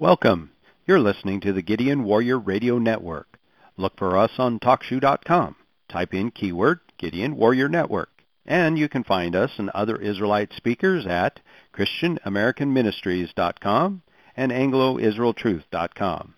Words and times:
Welcome. 0.00 0.50
You're 0.86 0.98
listening 0.98 1.40
to 1.42 1.52
the 1.52 1.60
Gideon 1.60 2.04
Warrior 2.04 2.38
Radio 2.38 2.78
Network. 2.78 3.38
Look 3.76 3.98
for 3.98 4.16
us 4.16 4.30
on 4.38 4.58
TalkShoe.com. 4.58 5.56
Type 5.90 6.14
in 6.14 6.30
keyword 6.30 6.80
Gideon 6.96 7.36
Warrior 7.36 7.68
Network. 7.68 8.24
And 8.46 8.78
you 8.78 8.88
can 8.88 9.04
find 9.04 9.36
us 9.36 9.50
and 9.58 9.68
other 9.68 9.96
Israelite 9.96 10.54
speakers 10.54 11.04
at 11.04 11.40
ChristianAmericanMinistries.com 11.76 14.02
and 14.38 14.50
AngloIsraelTruth.com. 14.50 16.34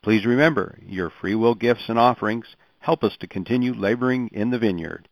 Please 0.00 0.24
remember, 0.24 0.78
your 0.82 1.10
free 1.10 1.34
will 1.34 1.54
gifts 1.54 1.90
and 1.90 1.98
offerings 1.98 2.56
help 2.78 3.04
us 3.04 3.18
to 3.20 3.26
continue 3.26 3.74
laboring 3.74 4.30
in 4.32 4.48
the 4.48 4.58
vineyard. 4.58 5.06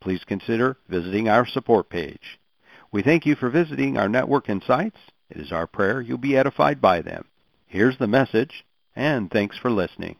Please 0.00 0.24
consider 0.24 0.76
visiting 0.88 1.28
our 1.28 1.46
support 1.46 1.88
page. 1.88 2.40
We 2.90 3.04
thank 3.04 3.24
you 3.24 3.36
for 3.36 3.48
visiting 3.48 3.96
our 3.96 4.08
network 4.08 4.48
and 4.48 4.60
sites. 4.60 4.98
It 5.30 5.36
is 5.36 5.52
our 5.52 5.68
prayer 5.68 6.00
you'll 6.00 6.18
be 6.18 6.36
edified 6.36 6.80
by 6.80 7.00
them. 7.00 7.26
Here's 7.74 7.98
the 7.98 8.06
message, 8.06 8.64
and 8.94 9.28
thanks 9.28 9.58
for 9.58 9.68
listening. 9.68 10.14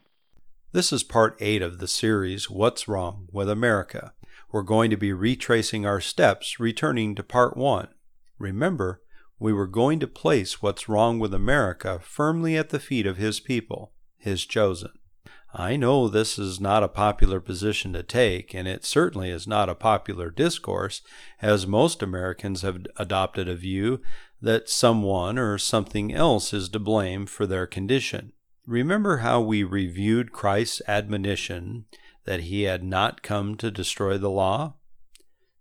This 0.73 0.91
is 0.91 1.03
part 1.03 1.37
8 1.39 1.61
of 1.61 1.77
the 1.77 1.87
series, 1.87 2.49
What's 2.49 2.85
Wrong 2.85 3.29
with 3.31 3.49
America? 3.49 4.11
We're 4.51 4.61
going 4.61 4.89
to 4.89 4.97
be 4.97 5.13
retracing 5.13 5.85
our 5.85 6.01
steps, 6.01 6.59
returning 6.59 7.15
to 7.15 7.23
part 7.23 7.55
1. 7.55 7.87
Remember, 8.39 9.01
we 9.39 9.53
were 9.53 9.67
going 9.67 10.01
to 10.01 10.05
place 10.05 10.61
what's 10.61 10.89
wrong 10.89 11.17
with 11.17 11.33
America 11.33 12.01
firmly 12.03 12.57
at 12.57 12.71
the 12.71 12.79
feet 12.79 13.07
of 13.07 13.15
His 13.15 13.39
people, 13.39 13.93
His 14.17 14.45
chosen. 14.45 14.91
I 15.57 15.77
know 15.77 16.09
this 16.09 16.37
is 16.37 16.59
not 16.59 16.83
a 16.83 16.89
popular 16.89 17.39
position 17.39 17.93
to 17.93 18.03
take, 18.03 18.53
and 18.53 18.67
it 18.67 18.83
certainly 18.83 19.29
is 19.29 19.47
not 19.47 19.69
a 19.69 19.75
popular 19.75 20.29
discourse, 20.29 21.01
as 21.41 21.65
most 21.65 22.03
Americans 22.03 22.61
have 22.61 22.85
adopted 22.97 23.47
a 23.47 23.55
view 23.55 24.01
that 24.41 24.69
someone 24.69 25.39
or 25.39 25.57
something 25.57 26.13
else 26.13 26.51
is 26.53 26.67
to 26.69 26.79
blame 26.79 27.25
for 27.25 27.47
their 27.47 27.65
condition. 27.65 28.33
Remember 28.67 29.17
how 29.17 29.39
we 29.39 29.63
reviewed 29.63 30.33
Christ's 30.33 30.81
admonition 30.89 31.85
that 32.25 32.41
he 32.41 32.63
had 32.63 32.83
not 32.83 33.23
come 33.23 33.55
to 33.55 33.71
destroy 33.71 34.17
the 34.17 34.29
law? 34.29 34.73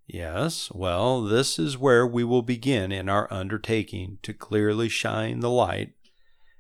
Yes, 0.08 0.72
well, 0.72 1.22
this 1.22 1.56
is 1.56 1.78
where 1.78 2.04
we 2.04 2.24
will 2.24 2.42
begin 2.42 2.90
in 2.90 3.08
our 3.08 3.32
undertaking 3.32 4.18
to 4.22 4.34
clearly 4.34 4.88
shine 4.88 5.38
the 5.38 5.50
light 5.50 5.92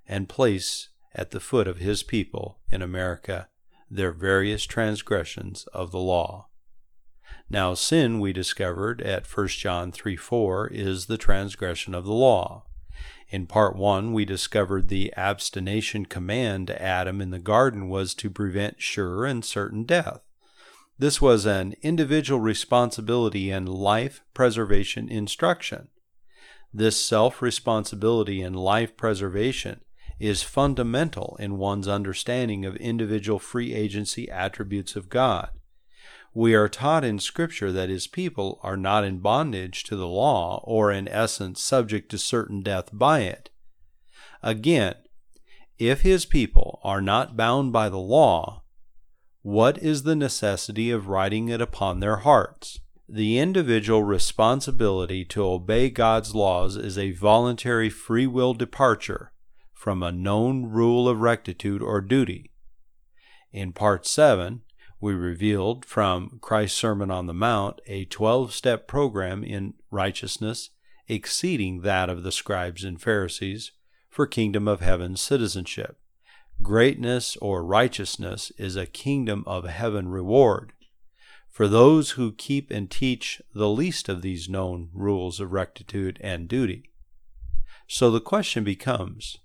and 0.06 0.28
place 0.28 0.90
at 1.14 1.30
the 1.30 1.40
foot 1.40 1.68
of 1.68 1.78
his 1.78 2.02
people 2.02 2.58
in 2.70 2.82
America 2.82 3.48
their 3.90 4.12
various 4.12 4.64
transgressions 4.64 5.66
of 5.72 5.92
the 5.92 5.98
law. 5.98 6.48
Now, 7.48 7.74
sin, 7.74 8.20
we 8.20 8.32
discovered 8.32 9.00
at 9.02 9.26
1 9.26 9.48
John 9.48 9.92
3 9.92 10.16
4, 10.16 10.68
is 10.68 11.06
the 11.06 11.18
transgression 11.18 11.94
of 11.94 12.04
the 12.04 12.12
law. 12.12 12.64
In 13.28 13.46
part 13.46 13.76
1, 13.76 14.12
we 14.12 14.24
discovered 14.24 14.88
the 14.88 15.12
abstination 15.16 16.06
command 16.06 16.68
to 16.68 16.82
Adam 16.82 17.20
in 17.20 17.30
the 17.30 17.38
garden 17.38 17.88
was 17.88 18.14
to 18.14 18.30
prevent 18.30 18.82
sure 18.82 19.24
and 19.24 19.44
certain 19.44 19.84
death. 19.84 20.20
This 20.98 21.20
was 21.20 21.44
an 21.44 21.74
individual 21.82 22.40
responsibility 22.40 23.50
and 23.50 23.68
life 23.68 24.22
preservation 24.32 25.08
instruction. 25.08 25.88
This 26.72 26.96
self 26.96 27.42
responsibility 27.42 28.40
and 28.42 28.56
life 28.56 28.96
preservation 28.96 29.80
is 30.18 30.42
fundamental 30.42 31.36
in 31.40 31.58
one's 31.58 31.88
understanding 31.88 32.64
of 32.64 32.76
individual 32.76 33.38
free 33.38 33.74
agency 33.74 34.30
attributes 34.30 34.96
of 34.96 35.08
God. 35.08 35.50
We 36.32 36.54
are 36.54 36.68
taught 36.68 37.04
in 37.04 37.18
Scripture 37.18 37.70
that 37.72 37.88
His 37.88 38.06
people 38.06 38.58
are 38.62 38.76
not 38.76 39.04
in 39.04 39.20
bondage 39.20 39.84
to 39.84 39.96
the 39.96 40.08
law, 40.08 40.62
or 40.64 40.90
in 40.90 41.08
essence 41.08 41.62
subject 41.62 42.10
to 42.10 42.18
certain 42.18 42.62
death 42.62 42.90
by 42.92 43.20
it. 43.20 43.50
Again, 44.42 44.94
if 45.78 46.02
His 46.02 46.24
people 46.24 46.80
are 46.82 47.00
not 47.00 47.36
bound 47.36 47.72
by 47.72 47.88
the 47.88 47.98
law, 47.98 48.62
what 49.42 49.78
is 49.78 50.02
the 50.02 50.16
necessity 50.16 50.90
of 50.90 51.06
writing 51.06 51.48
it 51.48 51.60
upon 51.60 52.00
their 52.00 52.16
hearts? 52.16 52.80
The 53.08 53.38
individual 53.38 54.02
responsibility 54.02 55.24
to 55.26 55.44
obey 55.44 55.90
God's 55.90 56.34
laws 56.34 56.76
is 56.76 56.96
a 56.96 57.12
voluntary 57.12 57.90
free 57.90 58.26
will 58.26 58.54
departure 58.54 59.33
from 59.84 60.02
a 60.02 60.10
known 60.10 60.64
rule 60.64 61.06
of 61.06 61.20
rectitude 61.20 61.82
or 61.82 62.00
duty. 62.00 62.50
In 63.52 63.70
Part 63.70 64.06
7, 64.06 64.62
we 64.98 65.12
revealed 65.12 65.84
from 65.84 66.38
Christ's 66.40 66.78
Sermon 66.78 67.10
on 67.10 67.26
the 67.26 67.34
Mount 67.34 67.82
a 67.86 68.06
12 68.06 68.54
step 68.54 68.88
program 68.88 69.44
in 69.44 69.74
righteousness 69.90 70.70
exceeding 71.06 71.82
that 71.82 72.08
of 72.08 72.22
the 72.22 72.32
scribes 72.32 72.82
and 72.82 72.98
Pharisees 72.98 73.72
for 74.08 74.26
kingdom 74.26 74.66
of 74.66 74.80
heaven 74.80 75.18
citizenship. 75.18 75.98
Greatness 76.62 77.36
or 77.42 77.62
righteousness 77.62 78.50
is 78.56 78.76
a 78.76 78.86
kingdom 78.86 79.44
of 79.46 79.66
heaven 79.66 80.08
reward. 80.08 80.72
For 81.50 81.68
those 81.68 82.12
who 82.12 82.32
keep 82.32 82.70
and 82.70 82.90
teach 82.90 83.42
the 83.54 83.68
least 83.68 84.08
of 84.08 84.22
these 84.22 84.48
known 84.48 84.88
rules 84.94 85.40
of 85.40 85.52
rectitude 85.52 86.18
and 86.22 86.48
duty. 86.48 86.88
So 87.86 88.10
the 88.10 88.22
question 88.22 88.64
becomes 88.64 89.36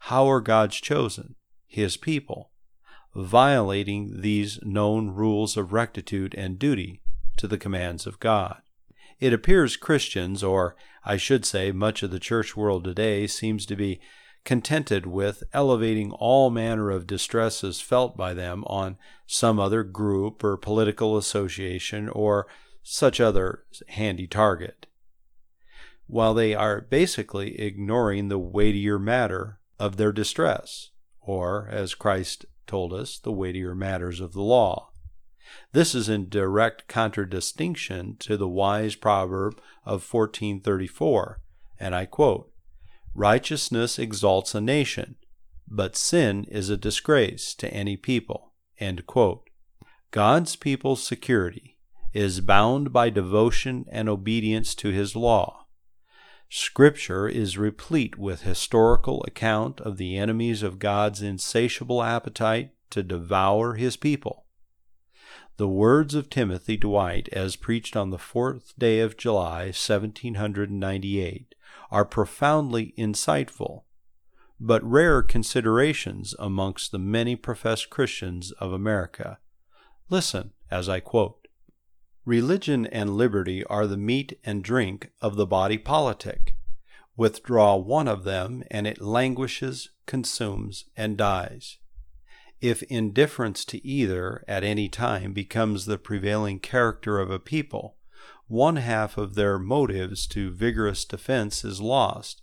how 0.00 0.30
are 0.30 0.40
God's 0.40 0.76
chosen, 0.76 1.34
His 1.66 1.96
people, 1.96 2.50
violating 3.14 4.20
these 4.20 4.58
known 4.62 5.10
rules 5.10 5.56
of 5.56 5.72
rectitude 5.72 6.34
and 6.36 6.58
duty 6.58 7.02
to 7.36 7.46
the 7.46 7.58
commands 7.58 8.06
of 8.06 8.20
God? 8.20 8.62
It 9.18 9.32
appears 9.32 9.76
Christians, 9.76 10.44
or 10.44 10.76
I 11.04 11.16
should 11.16 11.44
say 11.44 11.72
much 11.72 12.02
of 12.02 12.10
the 12.10 12.20
church 12.20 12.56
world 12.56 12.84
today, 12.84 13.26
seems 13.26 13.66
to 13.66 13.76
be 13.76 14.00
contented 14.44 15.04
with 15.04 15.42
elevating 15.52 16.12
all 16.12 16.50
manner 16.50 16.90
of 16.90 17.06
distresses 17.06 17.80
felt 17.80 18.16
by 18.16 18.32
them 18.32 18.64
on 18.66 18.96
some 19.26 19.58
other 19.58 19.82
group 19.82 20.42
or 20.44 20.56
political 20.56 21.16
association 21.16 22.08
or 22.08 22.46
such 22.82 23.20
other 23.20 23.64
handy 23.88 24.26
target, 24.26 24.86
while 26.06 26.32
they 26.32 26.54
are 26.54 26.80
basically 26.80 27.60
ignoring 27.60 28.28
the 28.28 28.38
weightier 28.38 28.98
matter 28.98 29.57
of 29.78 29.96
their 29.96 30.12
distress, 30.12 30.90
or, 31.20 31.68
as 31.70 31.94
Christ 31.94 32.46
told 32.66 32.92
us, 32.92 33.18
the 33.18 33.32
weightier 33.32 33.74
matters 33.74 34.20
of 34.20 34.32
the 34.32 34.42
law. 34.42 34.90
This 35.72 35.94
is 35.94 36.08
in 36.08 36.28
direct 36.28 36.88
contradistinction 36.88 38.16
to 38.20 38.36
the 38.36 38.48
wise 38.48 38.94
proverb 38.94 39.60
of 39.84 40.12
1434, 40.12 41.40
and 41.80 41.94
I 41.94 42.06
quote, 42.06 42.52
Righteousness 43.14 43.98
exalts 43.98 44.54
a 44.54 44.60
nation, 44.60 45.16
but 45.66 45.96
sin 45.96 46.44
is 46.44 46.70
a 46.70 46.76
disgrace 46.76 47.54
to 47.54 47.72
any 47.72 47.96
people. 47.96 48.52
God's 50.10 50.56
people's 50.56 51.06
security 51.06 51.78
is 52.12 52.40
bound 52.40 52.92
by 52.92 53.10
devotion 53.10 53.84
and 53.90 54.08
obedience 54.08 54.74
to 54.76 54.90
his 54.90 55.14
law. 55.14 55.66
Scripture 56.50 57.28
is 57.28 57.58
replete 57.58 58.16
with 58.16 58.40
historical 58.40 59.22
account 59.26 59.82
of 59.82 59.98
the 59.98 60.16
enemies 60.16 60.62
of 60.62 60.78
God's 60.78 61.20
insatiable 61.20 62.02
appetite 62.02 62.70
to 62.88 63.02
devour 63.02 63.74
his 63.74 63.98
people. 63.98 64.46
The 65.58 65.68
words 65.68 66.14
of 66.14 66.30
Timothy 66.30 66.78
Dwight, 66.78 67.28
as 67.32 67.56
preached 67.56 67.96
on 67.96 68.10
the 68.10 68.18
fourth 68.18 68.72
day 68.78 69.00
of 69.00 69.18
July, 69.18 69.64
1798, 69.64 71.54
are 71.90 72.04
profoundly 72.04 72.94
insightful, 72.96 73.82
but 74.58 74.82
rare 74.82 75.22
considerations 75.22 76.34
amongst 76.38 76.92
the 76.92 76.98
many 76.98 77.36
professed 77.36 77.90
Christians 77.90 78.52
of 78.52 78.72
America. 78.72 79.38
Listen 80.08 80.52
as 80.70 80.88
I 80.88 81.00
quote 81.00 81.47
Religion 82.28 82.84
and 82.84 83.16
liberty 83.16 83.64
are 83.64 83.86
the 83.86 83.96
meat 83.96 84.38
and 84.44 84.62
drink 84.62 85.10
of 85.22 85.36
the 85.36 85.46
body 85.46 85.78
politic. 85.78 86.54
Withdraw 87.16 87.74
one 87.74 88.06
of 88.06 88.24
them, 88.24 88.62
and 88.70 88.86
it 88.86 89.00
languishes, 89.00 89.88
consumes, 90.04 90.84
and 90.94 91.16
dies. 91.16 91.78
If 92.60 92.82
indifference 92.82 93.64
to 93.64 93.82
either 93.82 94.44
at 94.46 94.62
any 94.62 94.90
time 94.90 95.32
becomes 95.32 95.86
the 95.86 95.96
prevailing 95.96 96.60
character 96.60 97.18
of 97.18 97.30
a 97.30 97.38
people, 97.38 97.96
one 98.46 98.76
half 98.76 99.16
of 99.16 99.34
their 99.34 99.58
motives 99.58 100.26
to 100.26 100.50
vigorous 100.50 101.06
defense 101.06 101.64
is 101.64 101.80
lost, 101.80 102.42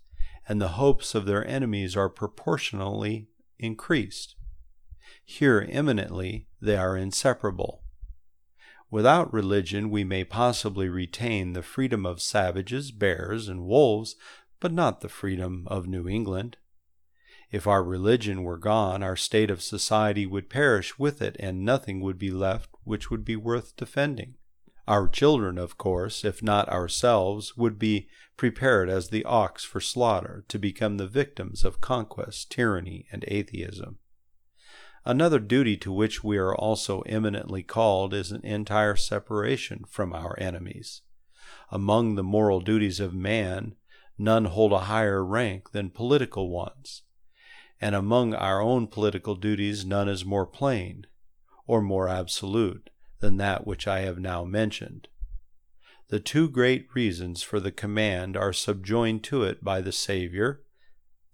and 0.50 0.60
the 0.60 0.80
hopes 0.80 1.14
of 1.14 1.28
their 1.28 1.48
enemies 1.48 1.96
are 1.96 2.10
proportionally 2.10 3.28
increased. 3.60 4.34
Here 5.24 5.64
eminently 5.70 6.48
they 6.60 6.76
are 6.76 6.98
inseparable. 6.98 7.84
Without 8.92 9.34
religion, 9.34 9.90
we 9.90 10.04
may 10.04 10.24
possibly 10.24 10.88
retain 10.88 11.54
the 11.54 11.64
freedom 11.64 12.06
of 12.06 12.22
savages, 12.22 12.92
bears, 12.92 13.50
and 13.50 13.66
wolves, 13.66 14.16
but 14.60 14.72
not 14.72 15.02
the 15.02 15.10
freedom 15.10 15.68
of 15.68 15.88
New 15.88 16.08
England. 16.08 16.58
If 17.52 17.68
our 17.68 17.84
religion 17.84 18.44
were 18.44 18.58
gone, 18.58 19.04
our 19.04 19.16
state 19.16 19.50
of 19.50 19.62
society 19.62 20.26
would 20.26 20.50
perish 20.50 20.98
with 21.00 21.22
it, 21.22 21.36
and 21.40 21.64
nothing 21.66 22.02
would 22.02 22.18
be 22.18 22.32
left 22.32 22.70
which 22.84 23.10
would 23.10 23.24
be 23.26 23.36
worth 23.36 23.76
defending. 23.76 24.36
Our 24.88 25.08
children, 25.08 25.58
of 25.58 25.78
course, 25.78 26.24
if 26.24 26.44
not 26.44 26.70
ourselves, 26.70 27.58
would 27.58 27.80
be 27.80 28.08
prepared 28.38 28.90
as 28.90 29.10
the 29.10 29.24
ox 29.26 29.64
for 29.64 29.82
slaughter 29.82 30.46
to 30.48 30.60
become 30.60 30.98
the 30.98 31.08
victims 31.08 31.66
of 31.66 31.82
conquest, 31.82 32.52
tyranny, 32.52 33.08
and 33.12 33.26
atheism. 33.28 33.98
Another 35.08 35.38
duty 35.38 35.78
to 35.78 35.92
which 35.92 36.24
we 36.24 36.38
are 36.38 36.56
also 36.56 37.02
eminently 37.02 37.62
called 37.62 38.12
is 38.12 38.32
an 38.32 38.44
entire 38.44 38.96
separation 38.96 39.84
from 39.88 40.14
our 40.14 40.36
enemies. 40.40 41.04
Among 41.70 42.16
the 42.16 42.24
moral 42.24 42.60
duties 42.60 43.00
of 43.00 43.14
man, 43.14 43.76
none 44.18 44.46
hold 44.46 44.74
a 44.74 44.82
higher 44.82 45.24
rank 45.24 45.72
than 45.72 45.92
political 45.92 46.50
ones, 46.50 47.04
and 47.80 47.94
among 47.94 48.34
our 48.34 48.62
own 48.62 48.88
political 48.88 49.36
duties 49.36 49.86
none 49.86 50.10
is 50.10 50.26
more 50.26 50.48
plain, 50.48 51.06
or 51.68 51.84
more 51.84 52.10
absolute, 52.10 52.90
than 53.20 53.38
that 53.38 53.68
which 53.68 53.88
I 53.88 54.00
have 54.00 54.18
now 54.18 54.44
mentioned. 54.44 55.08
The 56.08 56.20
two 56.20 56.50
great 56.50 56.88
reasons 56.96 57.44
for 57.44 57.60
the 57.60 57.72
command 57.72 58.36
are 58.36 58.54
subjoined 58.54 59.24
to 59.26 59.44
it 59.44 59.64
by 59.64 59.82
the 59.82 59.92
Saviour, 59.92 60.64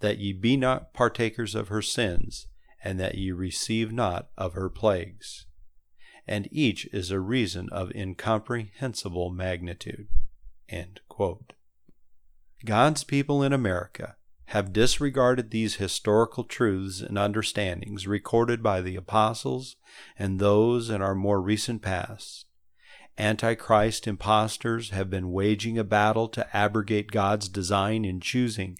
that 0.01 0.17
ye 0.17 0.33
be 0.33 0.57
not 0.57 0.93
partakers 0.93 1.55
of 1.55 1.69
her 1.69 1.81
sins, 1.81 2.47
and 2.83 2.99
that 2.99 3.15
ye 3.15 3.31
receive 3.31 3.91
not 3.91 4.29
of 4.37 4.53
her 4.53 4.69
plagues. 4.69 5.45
And 6.27 6.47
each 6.51 6.85
is 6.93 7.11
a 7.11 7.19
reason 7.19 7.69
of 7.71 7.91
incomprehensible 7.91 9.31
magnitude. 9.31 10.07
God's 12.65 13.03
people 13.03 13.43
in 13.43 13.53
America 13.53 14.15
have 14.45 14.73
disregarded 14.73 15.49
these 15.49 15.75
historical 15.75 16.43
truths 16.43 17.01
and 17.01 17.17
understandings 17.17 18.07
recorded 18.07 18.61
by 18.61 18.81
the 18.81 18.95
apostles 18.95 19.75
and 20.17 20.39
those 20.39 20.89
in 20.89 21.01
our 21.01 21.15
more 21.15 21.41
recent 21.41 21.81
past. 21.81 22.45
Antichrist 23.17 24.07
impostors 24.07 24.89
have 24.89 25.09
been 25.09 25.31
waging 25.31 25.77
a 25.77 25.83
battle 25.83 26.27
to 26.29 26.55
abrogate 26.55 27.11
God's 27.11 27.49
design 27.49 28.03
in 28.05 28.19
choosing 28.19 28.77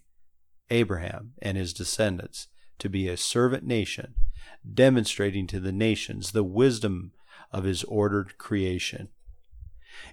Abraham 0.69 1.33
and 1.42 1.57
his 1.57 1.74
descendants 1.74 2.47
to 2.81 2.89
be 2.89 3.07
a 3.07 3.16
servant 3.16 3.63
nation, 3.63 4.16
demonstrating 4.74 5.48
to 5.48 5.60
the 5.60 5.72
nations 5.72 6.31
the 6.31 6.44
wisdom 6.44 7.12
of 7.51 7.63
his 7.63 7.83
ordered 7.86 8.38
creation. 8.38 9.10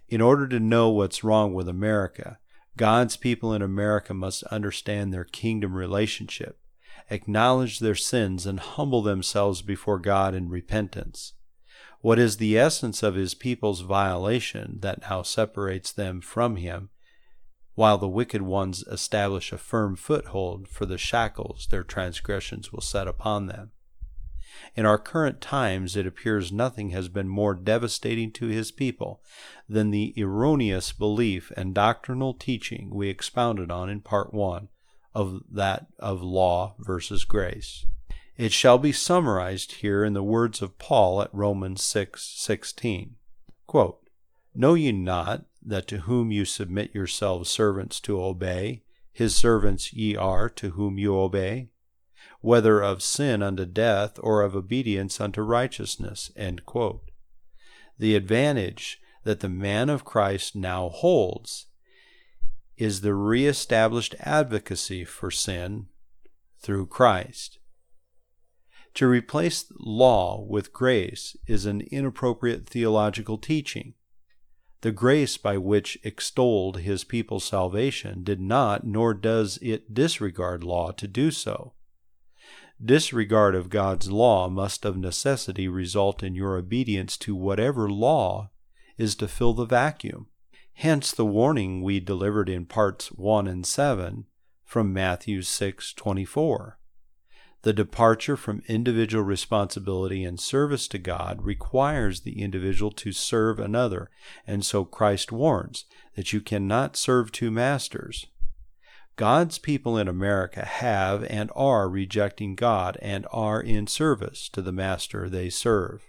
In 0.08 0.20
order 0.20 0.46
to 0.48 0.60
know 0.60 0.90
what's 0.90 1.24
wrong 1.24 1.54
with 1.54 1.68
America, 1.68 2.38
God's 2.76 3.16
people 3.16 3.52
in 3.52 3.62
America 3.62 4.12
must 4.12 4.42
understand 4.44 5.12
their 5.12 5.24
kingdom 5.24 5.74
relationship, 5.74 6.60
acknowledge 7.10 7.78
their 7.78 7.94
sins, 7.94 8.46
and 8.46 8.60
humble 8.60 9.02
themselves 9.02 9.62
before 9.62 9.98
God 9.98 10.34
in 10.34 10.48
repentance. 10.48 11.32
What 12.00 12.18
is 12.18 12.36
the 12.36 12.58
essence 12.58 13.02
of 13.02 13.14
his 13.14 13.34
people's 13.34 13.80
violation 13.80 14.78
that 14.80 15.00
now 15.02 15.22
separates 15.22 15.90
them 15.90 16.20
from 16.20 16.56
him 16.56 16.90
while 17.78 17.96
the 17.96 18.08
wicked 18.08 18.42
ones 18.42 18.82
establish 18.90 19.52
a 19.52 19.56
firm 19.56 19.94
foothold 19.94 20.66
for 20.66 20.84
the 20.84 20.98
shackles 20.98 21.68
their 21.70 21.84
transgressions 21.84 22.72
will 22.72 22.80
set 22.80 23.06
upon 23.06 23.46
them. 23.46 23.70
In 24.74 24.84
our 24.84 24.98
current 24.98 25.40
times, 25.40 25.94
it 25.94 26.04
appears 26.04 26.50
nothing 26.50 26.90
has 26.90 27.08
been 27.08 27.28
more 27.28 27.54
devastating 27.54 28.32
to 28.32 28.48
his 28.48 28.72
people 28.72 29.22
than 29.68 29.92
the 29.92 30.12
erroneous 30.18 30.90
belief 30.90 31.52
and 31.56 31.72
doctrinal 31.72 32.34
teaching 32.34 32.90
we 32.90 33.08
expounded 33.08 33.70
on 33.70 33.88
in 33.88 34.00
Part 34.00 34.34
1 34.34 34.66
of 35.14 35.44
that 35.48 35.86
of 36.00 36.20
law 36.20 36.74
versus 36.80 37.24
grace. 37.24 37.86
It 38.36 38.50
shall 38.50 38.78
be 38.78 38.90
summarized 38.90 39.74
here 39.74 40.04
in 40.04 40.14
the 40.14 40.24
words 40.24 40.60
of 40.62 40.80
Paul 40.80 41.22
at 41.22 41.32
Romans 41.32 41.82
6:16. 41.82 43.10
6, 43.70 43.94
Know 44.52 44.74
ye 44.74 44.90
not 44.90 45.44
that 45.64 45.86
to 45.88 45.98
whom 45.98 46.30
you 46.30 46.44
submit 46.44 46.94
yourselves 46.94 47.50
servants 47.50 48.00
to 48.00 48.22
obey, 48.22 48.82
his 49.12 49.34
servants 49.34 49.92
ye 49.92 50.16
are 50.16 50.48
to 50.48 50.70
whom 50.70 50.98
you 50.98 51.18
obey, 51.18 51.70
whether 52.40 52.80
of 52.80 53.02
sin 53.02 53.42
unto 53.42 53.64
death 53.64 54.18
or 54.22 54.42
of 54.42 54.54
obedience 54.54 55.20
unto 55.20 55.42
righteousness. 55.42 56.30
The 57.98 58.14
advantage 58.14 59.00
that 59.24 59.40
the 59.40 59.48
man 59.48 59.90
of 59.90 60.04
Christ 60.04 60.54
now 60.54 60.88
holds 60.88 61.66
is 62.76 63.00
the 63.00 63.14
re-established 63.14 64.14
advocacy 64.20 65.04
for 65.04 65.32
sin 65.32 65.86
through 66.60 66.86
Christ. 66.86 67.58
To 68.94 69.08
replace 69.08 69.64
law 69.78 70.40
with 70.48 70.72
grace 70.72 71.36
is 71.46 71.66
an 71.66 71.82
inappropriate 71.90 72.68
theological 72.68 73.36
teaching. 73.36 73.94
The 74.80 74.92
grace 74.92 75.36
by 75.36 75.58
which 75.58 75.98
extolled 76.04 76.78
his 76.78 77.02
people's 77.02 77.44
salvation 77.44 78.22
did 78.22 78.40
not, 78.40 78.86
nor 78.86 79.12
does 79.12 79.58
it 79.60 79.92
disregard 79.92 80.62
law 80.62 80.92
to 80.92 81.08
do 81.08 81.30
so. 81.32 81.74
Disregard 82.82 83.56
of 83.56 83.70
God's 83.70 84.12
law 84.12 84.48
must 84.48 84.84
of 84.84 84.96
necessity 84.96 85.66
result 85.66 86.22
in 86.22 86.36
your 86.36 86.56
obedience 86.56 87.16
to 87.18 87.34
whatever 87.34 87.90
law 87.90 88.50
is 88.96 89.16
to 89.16 89.26
fill 89.26 89.52
the 89.52 89.64
vacuum. 89.64 90.28
Hence 90.74 91.10
the 91.10 91.26
warning 91.26 91.82
we 91.82 91.98
delivered 91.98 92.48
in 92.48 92.64
parts 92.64 93.08
1 93.10 93.48
and 93.48 93.66
7 93.66 94.26
from 94.64 94.92
Matthew 94.92 95.42
6:24. 95.42 96.77
The 97.62 97.72
departure 97.72 98.36
from 98.36 98.62
individual 98.68 99.24
responsibility 99.24 100.24
and 100.24 100.38
service 100.38 100.86
to 100.88 100.98
God 100.98 101.42
requires 101.42 102.20
the 102.20 102.40
individual 102.40 102.92
to 102.92 103.10
serve 103.10 103.58
another, 103.58 104.10
and 104.46 104.64
so 104.64 104.84
Christ 104.84 105.32
warns 105.32 105.84
that 106.14 106.32
you 106.32 106.40
cannot 106.40 106.96
serve 106.96 107.32
two 107.32 107.50
masters. 107.50 108.26
God's 109.16 109.58
people 109.58 109.98
in 109.98 110.06
America 110.06 110.64
have 110.64 111.24
and 111.24 111.50
are 111.56 111.88
rejecting 111.88 112.54
God 112.54 112.96
and 113.02 113.26
are 113.32 113.60
in 113.60 113.88
service 113.88 114.48
to 114.50 114.62
the 114.62 114.70
master 114.70 115.28
they 115.28 115.50
serve. 115.50 116.04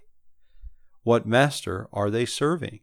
What 1.02 1.26
master 1.26 1.88
are 1.92 2.12
they 2.12 2.26
serving? 2.26 2.82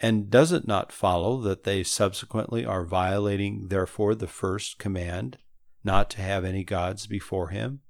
And 0.00 0.30
does 0.30 0.52
it 0.52 0.66
not 0.66 0.90
follow 0.90 1.42
that 1.42 1.64
they 1.64 1.82
subsequently 1.82 2.64
are 2.64 2.84
violating, 2.84 3.68
therefore, 3.68 4.14
the 4.14 4.26
first 4.26 4.78
command, 4.78 5.36
not 5.84 6.10
to 6.10 6.22
have 6.22 6.44
any 6.44 6.64
gods 6.64 7.06
before 7.06 7.48
him? 7.48 7.80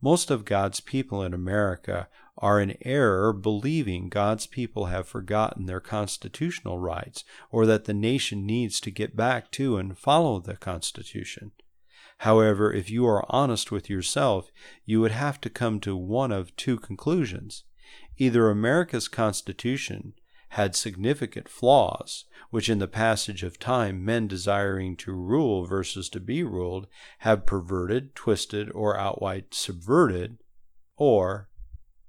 Most 0.00 0.30
of 0.30 0.44
God's 0.44 0.80
people 0.80 1.22
in 1.22 1.32
America 1.32 2.08
are 2.38 2.60
in 2.60 2.76
error 2.82 3.32
believing 3.32 4.08
God's 4.08 4.46
people 4.46 4.86
have 4.86 5.06
forgotten 5.06 5.66
their 5.66 5.80
constitutional 5.80 6.78
rights 6.78 7.24
or 7.50 7.66
that 7.66 7.84
the 7.84 7.94
nation 7.94 8.46
needs 8.46 8.80
to 8.80 8.90
get 8.90 9.16
back 9.16 9.50
to 9.52 9.76
and 9.76 9.96
follow 9.96 10.40
the 10.40 10.56
Constitution. 10.56 11.52
However, 12.18 12.72
if 12.72 12.90
you 12.90 13.06
are 13.06 13.24
honest 13.28 13.70
with 13.70 13.88
yourself, 13.88 14.50
you 14.84 15.00
would 15.00 15.12
have 15.12 15.40
to 15.42 15.50
come 15.50 15.80
to 15.80 15.96
one 15.96 16.32
of 16.32 16.54
two 16.56 16.78
conclusions. 16.78 17.64
Either 18.18 18.50
America's 18.50 19.08
Constitution 19.08 20.12
had 20.54 20.74
significant 20.74 21.48
flaws, 21.48 22.24
which 22.50 22.68
in 22.68 22.80
the 22.80 22.88
passage 22.88 23.44
of 23.44 23.58
time 23.58 24.04
men 24.04 24.26
desiring 24.26 24.96
to 24.96 25.12
rule 25.12 25.64
versus 25.64 26.08
to 26.08 26.18
be 26.18 26.42
ruled 26.42 26.88
have 27.18 27.46
perverted, 27.46 28.14
twisted, 28.16 28.68
or 28.72 28.98
outright 28.98 29.54
subverted, 29.54 30.38
or, 30.96 31.48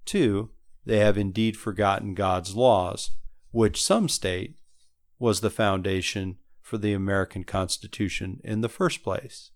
two, 0.06 0.50
they 0.86 0.98
have 0.98 1.20
indeed 1.20 1.56
forgotten 1.56 2.16
God's 2.16 2.56
laws, 2.56 3.12
which 3.52 3.84
some 3.84 4.10
state 4.10 4.56
was 5.20 5.42
the 5.42 5.52
foundation 5.52 6.38
for 6.62 6.80
the 6.80 6.94
American 6.94 7.44
Constitution 7.44 8.42
in 8.44 8.62
the 8.62 8.70
first 8.70 9.04
place. 9.04 9.52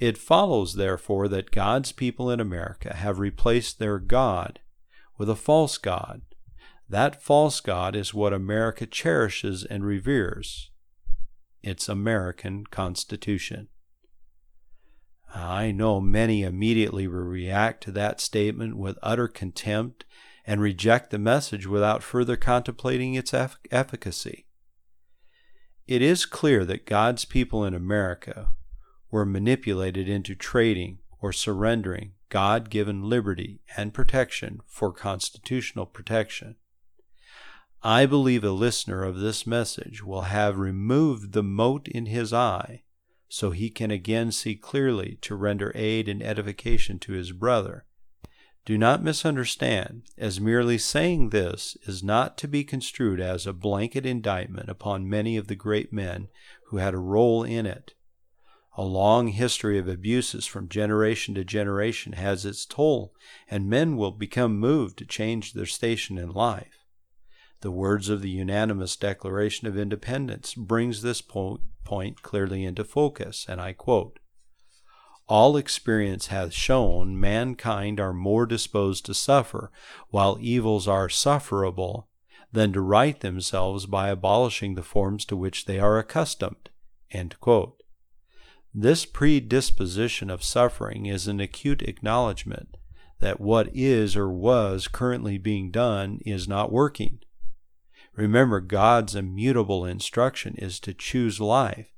It 0.00 0.18
follows, 0.18 0.74
therefore, 0.74 1.28
that 1.28 1.52
God's 1.52 1.92
people 1.92 2.28
in 2.28 2.40
America 2.40 2.94
have 2.94 3.20
replaced 3.20 3.78
their 3.78 4.00
God 4.00 4.58
with 5.16 5.30
a 5.30 5.36
false 5.36 5.78
God 5.78 6.22
that 6.88 7.22
false 7.22 7.60
God 7.60 7.94
is 7.94 8.14
what 8.14 8.32
America 8.32 8.86
cherishes 8.86 9.64
and 9.64 9.84
reveres 9.84 10.70
its 11.62 11.88
American 11.88 12.64
Constitution. 12.66 13.68
I 15.34 15.70
know 15.70 16.00
many 16.00 16.42
immediately 16.42 17.06
will 17.06 17.18
react 17.18 17.82
to 17.84 17.90
that 17.92 18.20
statement 18.20 18.76
with 18.76 18.98
utter 19.02 19.28
contempt 19.28 20.04
and 20.46 20.62
reject 20.62 21.10
the 21.10 21.18
message 21.18 21.66
without 21.66 22.02
further 22.02 22.36
contemplating 22.36 23.14
its 23.14 23.34
efficacy. 23.34 24.46
It 25.86 26.00
is 26.00 26.24
clear 26.24 26.64
that 26.64 26.86
God's 26.86 27.26
people 27.26 27.64
in 27.64 27.74
America 27.74 28.48
were 29.10 29.26
manipulated 29.26 30.08
into 30.08 30.34
trading 30.34 31.00
or 31.20 31.32
surrendering 31.32 32.12
God 32.30 32.70
given 32.70 33.08
liberty 33.08 33.60
and 33.76 33.92
protection 33.92 34.60
for 34.66 34.92
constitutional 34.92 35.86
protection. 35.86 36.56
I 37.82 38.06
believe 38.06 38.42
a 38.42 38.50
listener 38.50 39.04
of 39.04 39.20
this 39.20 39.46
message 39.46 40.02
will 40.02 40.22
have 40.22 40.58
removed 40.58 41.32
the 41.32 41.44
mote 41.44 41.86
in 41.86 42.06
his 42.06 42.32
eye, 42.32 42.82
so 43.28 43.52
he 43.52 43.70
can 43.70 43.92
again 43.92 44.32
see 44.32 44.56
clearly 44.56 45.18
to 45.22 45.36
render 45.36 45.70
aid 45.76 46.08
and 46.08 46.20
edification 46.20 46.98
to 47.00 47.12
his 47.12 47.30
brother. 47.30 47.84
Do 48.64 48.76
not 48.76 49.02
misunderstand, 49.02 50.02
as 50.18 50.40
merely 50.40 50.76
saying 50.76 51.30
this 51.30 51.76
is 51.86 52.02
not 52.02 52.36
to 52.38 52.48
be 52.48 52.64
construed 52.64 53.20
as 53.20 53.46
a 53.46 53.52
blanket 53.52 54.04
indictment 54.04 54.68
upon 54.68 55.08
many 55.08 55.36
of 55.36 55.46
the 55.46 55.54
great 55.54 55.92
men 55.92 56.28
who 56.66 56.78
had 56.78 56.94
a 56.94 56.98
role 56.98 57.44
in 57.44 57.64
it. 57.64 57.94
A 58.76 58.82
long 58.82 59.28
history 59.28 59.78
of 59.78 59.88
abuses 59.88 60.46
from 60.46 60.68
generation 60.68 61.34
to 61.36 61.44
generation 61.44 62.12
has 62.14 62.44
its 62.44 62.66
toll, 62.66 63.14
and 63.48 63.70
men 63.70 63.96
will 63.96 64.12
become 64.12 64.58
moved 64.58 64.98
to 64.98 65.06
change 65.06 65.52
their 65.52 65.64
station 65.64 66.18
in 66.18 66.30
life. 66.30 66.77
The 67.60 67.70
words 67.70 68.08
of 68.08 68.22
the 68.22 68.30
unanimous 68.30 68.96
Declaration 68.96 69.66
of 69.66 69.76
Independence 69.76 70.54
brings 70.54 71.02
this 71.02 71.20
po- 71.20 71.60
point 71.84 72.22
clearly 72.22 72.64
into 72.64 72.84
focus, 72.84 73.46
and 73.48 73.60
I 73.60 73.72
quote, 73.72 74.18
all 75.28 75.58
experience 75.58 76.28
hath 76.28 76.54
shown 76.54 77.20
mankind 77.20 78.00
are 78.00 78.14
more 78.14 78.46
disposed 78.46 79.04
to 79.06 79.14
suffer, 79.14 79.70
while 80.08 80.38
evils 80.40 80.88
are 80.88 81.10
sufferable, 81.10 82.08
than 82.50 82.72
to 82.72 82.80
right 82.80 83.20
themselves 83.20 83.84
by 83.84 84.08
abolishing 84.08 84.74
the 84.74 84.82
forms 84.82 85.26
to 85.26 85.36
which 85.36 85.66
they 85.66 85.78
are 85.78 85.98
accustomed. 85.98 86.70
This 88.74 89.04
predisposition 89.04 90.30
of 90.30 90.42
suffering 90.42 91.04
is 91.04 91.28
an 91.28 91.40
acute 91.40 91.82
acknowledgement 91.82 92.76
that 93.20 93.40
what 93.40 93.68
is 93.74 94.16
or 94.16 94.30
was 94.30 94.88
currently 94.88 95.36
being 95.36 95.70
done 95.70 96.20
is 96.24 96.48
not 96.48 96.72
working. 96.72 97.18
Remember, 98.18 98.58
God's 98.60 99.14
immutable 99.14 99.84
instruction 99.84 100.56
is 100.58 100.80
to 100.80 100.92
choose 100.92 101.40
life, 101.40 101.94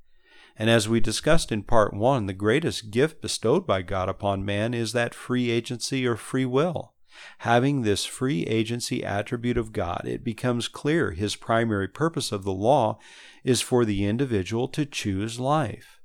and 0.55 0.69
as 0.69 0.87
we 0.87 1.01
discussed 1.01 1.51
in 1.51 1.63
part 1.63 1.95
one, 1.95 2.27
the 2.27 2.35
greatest 2.35 2.91
gift 2.91 3.23
bestowed 3.23 3.67
by 3.67 3.81
God 3.81 4.11
upon 4.11 4.45
man 4.45 4.75
is 4.75 4.93
that 4.93 5.15
free 5.15 5.51
agency 5.51 6.07
or 6.07 6.17
free 6.17 6.45
will. 6.45 6.93
Having 7.39 7.83
this 7.83 8.05
free 8.05 8.43
agency 8.43 9.03
attribute 9.03 9.57
of 9.57 9.73
God, 9.73 10.03
it 10.05 10.23
becomes 10.23 10.69
clear 10.69 11.13
his 11.13 11.37
primary 11.37 11.89
purpose 11.89 12.33
of 12.33 12.45
the 12.45 12.53
law 12.53 12.99
is 13.43 13.63
for 13.63 13.87
the 13.87 14.05
individual 14.05 14.69
to 14.69 14.85
choose 14.85 15.41
life. 15.41 16.01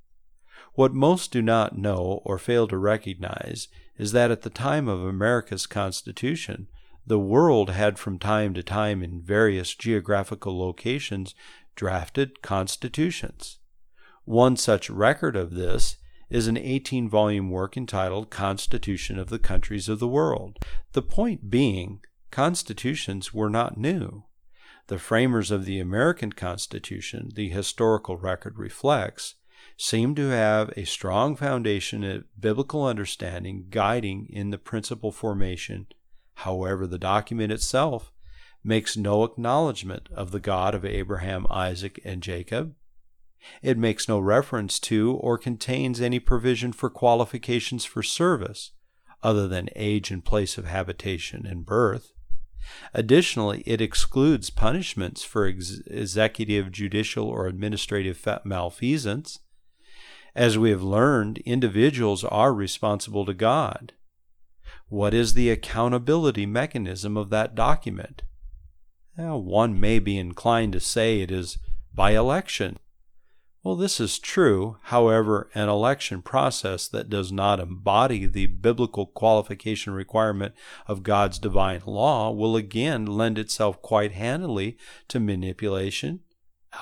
What 0.76 0.94
most 0.94 1.34
do 1.34 1.42
not 1.42 1.78
know 1.78 2.22
or 2.24 2.38
fail 2.38 2.70
to 2.70 2.78
recognize 2.78 3.68
is 3.98 4.14
that 4.14 4.32
at 4.32 4.44
the 4.44 4.50
time 4.50 4.88
of 4.88 5.04
America's 5.04 5.68
Constitution, 5.68 6.68
the 7.08 7.20
world 7.20 7.70
had 7.70 8.00
from 8.00 8.18
time 8.18 8.54
to 8.54 8.64
time 8.64 9.04
in 9.04 9.22
various 9.22 9.76
geographical 9.76 10.58
locations 10.58 11.36
drafted 11.76 12.42
constitutions. 12.42 13.60
One 14.24 14.58
such 14.58 14.90
record 14.90 15.36
of 15.36 15.54
this 15.54 15.98
is 16.30 16.48
an 16.48 16.58
18 16.58 17.08
volume 17.08 17.52
work 17.52 17.78
entitled 17.78 18.32
Constitution 18.32 19.20
of 19.20 19.30
the 19.30 19.40
Countries 19.40 19.88
of 19.88 20.00
the 20.00 20.08
World. 20.08 20.58
The 20.94 21.04
point 21.04 21.52
being, 21.52 22.00
constitutions 22.32 23.34
were 23.34 23.50
not 23.50 23.78
new. 23.78 24.24
The 24.88 25.00
framers 25.00 25.52
of 25.52 25.66
the 25.66 25.80
American 25.80 26.32
Constitution, 26.32 27.32
the 27.36 27.50
historical 27.50 28.18
record 28.18 28.58
reflects, 28.58 29.36
seem 29.78 30.16
to 30.16 30.30
have 30.30 30.72
a 30.76 30.86
strong 30.86 31.36
foundation 31.36 32.04
of 32.04 32.24
biblical 32.40 32.86
understanding 32.86 33.68
guiding 33.70 34.28
in 34.30 34.50
the 34.50 34.58
principal 34.58 35.12
formation. 35.12 35.88
However, 36.36 36.88
the 36.88 37.00
document 37.00 37.52
itself 37.52 38.12
makes 38.64 38.98
no 38.98 39.24
acknowledgement 39.24 40.10
of 40.14 40.32
the 40.32 40.40
God 40.40 40.74
of 40.74 40.86
Abraham, 40.86 41.46
Isaac, 41.50 42.00
and 42.04 42.22
Jacob, 42.22 42.76
it 43.62 43.78
makes 43.78 44.08
no 44.08 44.20
reference 44.20 44.80
to 44.80 45.14
or 45.14 45.38
contains 45.38 46.02
any 46.02 46.20
provision 46.20 46.74
for 46.74 46.90
qualifications 46.90 47.86
for 47.86 48.04
service, 48.04 48.72
other 49.24 49.48
than 49.48 49.70
age 49.76 50.12
and 50.12 50.24
place 50.24 50.58
of 50.58 50.66
habitation 50.66 51.46
and 51.46 51.66
birth. 51.66 52.12
Additionally, 52.94 53.62
it 53.66 53.82
excludes 53.82 54.50
punishments 54.50 55.24
for 55.24 55.48
ex- 55.48 55.82
executive, 55.88 56.72
judicial, 56.72 57.28
or 57.28 57.48
administrative 57.48 58.28
malfeasance. 58.44 59.40
As 60.36 60.58
we 60.58 60.72
have 60.72 60.84
learned, 60.84 61.38
individuals 61.40 62.24
are 62.24 62.54
responsible 62.54 63.26
to 63.26 63.34
God. 63.34 63.94
What 64.88 65.14
is 65.14 65.34
the 65.34 65.50
accountability 65.50 66.46
mechanism 66.46 67.18
of 67.18 67.30
that 67.32 67.56
document? 67.56 68.22
Well, 69.18 69.42
one 69.42 69.80
may 69.80 70.00
be 70.00 70.18
inclined 70.18 70.74
to 70.74 70.80
say 70.80 71.22
it 71.22 71.32
is 71.32 71.58
by 71.94 72.12
election. 72.12 72.78
Well, 73.64 73.76
this 73.76 74.00
is 74.00 74.20
true. 74.20 74.78
However, 74.84 75.50
an 75.56 75.70
election 75.70 76.22
process 76.22 76.88
that 76.90 77.10
does 77.10 77.32
not 77.32 77.60
embody 77.60 78.28
the 78.28 78.46
biblical 78.46 79.08
qualification 79.08 79.94
requirement 79.94 80.54
of 80.88 81.02
God's 81.02 81.40
divine 81.40 81.82
law 81.88 82.30
will 82.30 82.56
again 82.56 83.08
lend 83.08 83.40
itself 83.40 83.82
quite 83.82 84.12
handily 84.12 84.78
to 85.08 85.20
manipulation, 85.20 86.20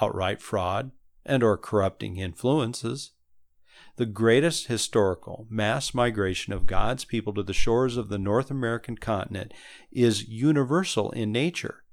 outright 0.01 0.41
fraud, 0.41 0.91
and 1.25 1.41
or 1.41 1.57
corrupting 1.57 2.17
influences. 2.17 3.12
The 3.95 4.05
greatest 4.07 4.67
historical 4.67 5.45
mass 5.50 5.93
migration 5.93 6.51
of 6.51 6.65
God's 6.65 7.05
people 7.05 7.33
to 7.33 7.43
the 7.43 7.53
shores 7.53 7.95
of 7.95 8.09
the 8.09 8.17
North 8.17 8.50
American 8.50 8.97
continent 8.97 9.53
is 9.91 10.27
universal 10.27 11.12
in 11.12 11.31
nature, 11.31 11.83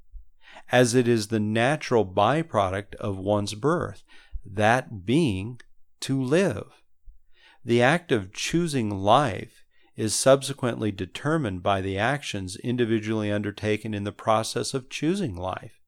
as 0.73 0.95
it 0.95 1.07
is 1.07 1.28
the 1.28 1.40
natural 1.40 2.07
byproduct 2.07 2.95
of 2.95 3.19
one's 3.19 3.54
birth 3.54 4.02
that 4.47 5.04
being 5.04 5.61
to 6.00 6.23
live. 6.23 6.83
The 7.64 7.83
act 7.83 8.11
of 8.11 8.33
choosing 8.33 8.90
life 8.90 9.64
is 9.95 10.14
subsequently 10.14 10.90
determined 10.90 11.62
by 11.62 11.83
the 11.83 11.99
actions 11.99 12.57
individually 12.57 13.30
undertaken 13.30 13.92
in 13.92 14.04
the 14.04 14.12
process 14.12 14.73
of 14.73 14.88
choosing 14.88 15.37
life. 15.37 15.79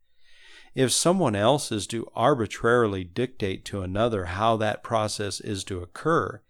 If 0.74 0.90
someone 0.90 1.36
else 1.36 1.70
is 1.70 1.86
to 1.88 2.10
arbitrarily 2.14 3.04
dictate 3.04 3.64
to 3.66 3.82
another 3.82 4.26
how 4.26 4.56
that 4.56 4.82
process 4.82 5.38
is 5.40 5.64
to 5.64 5.82
occur, 5.82 6.40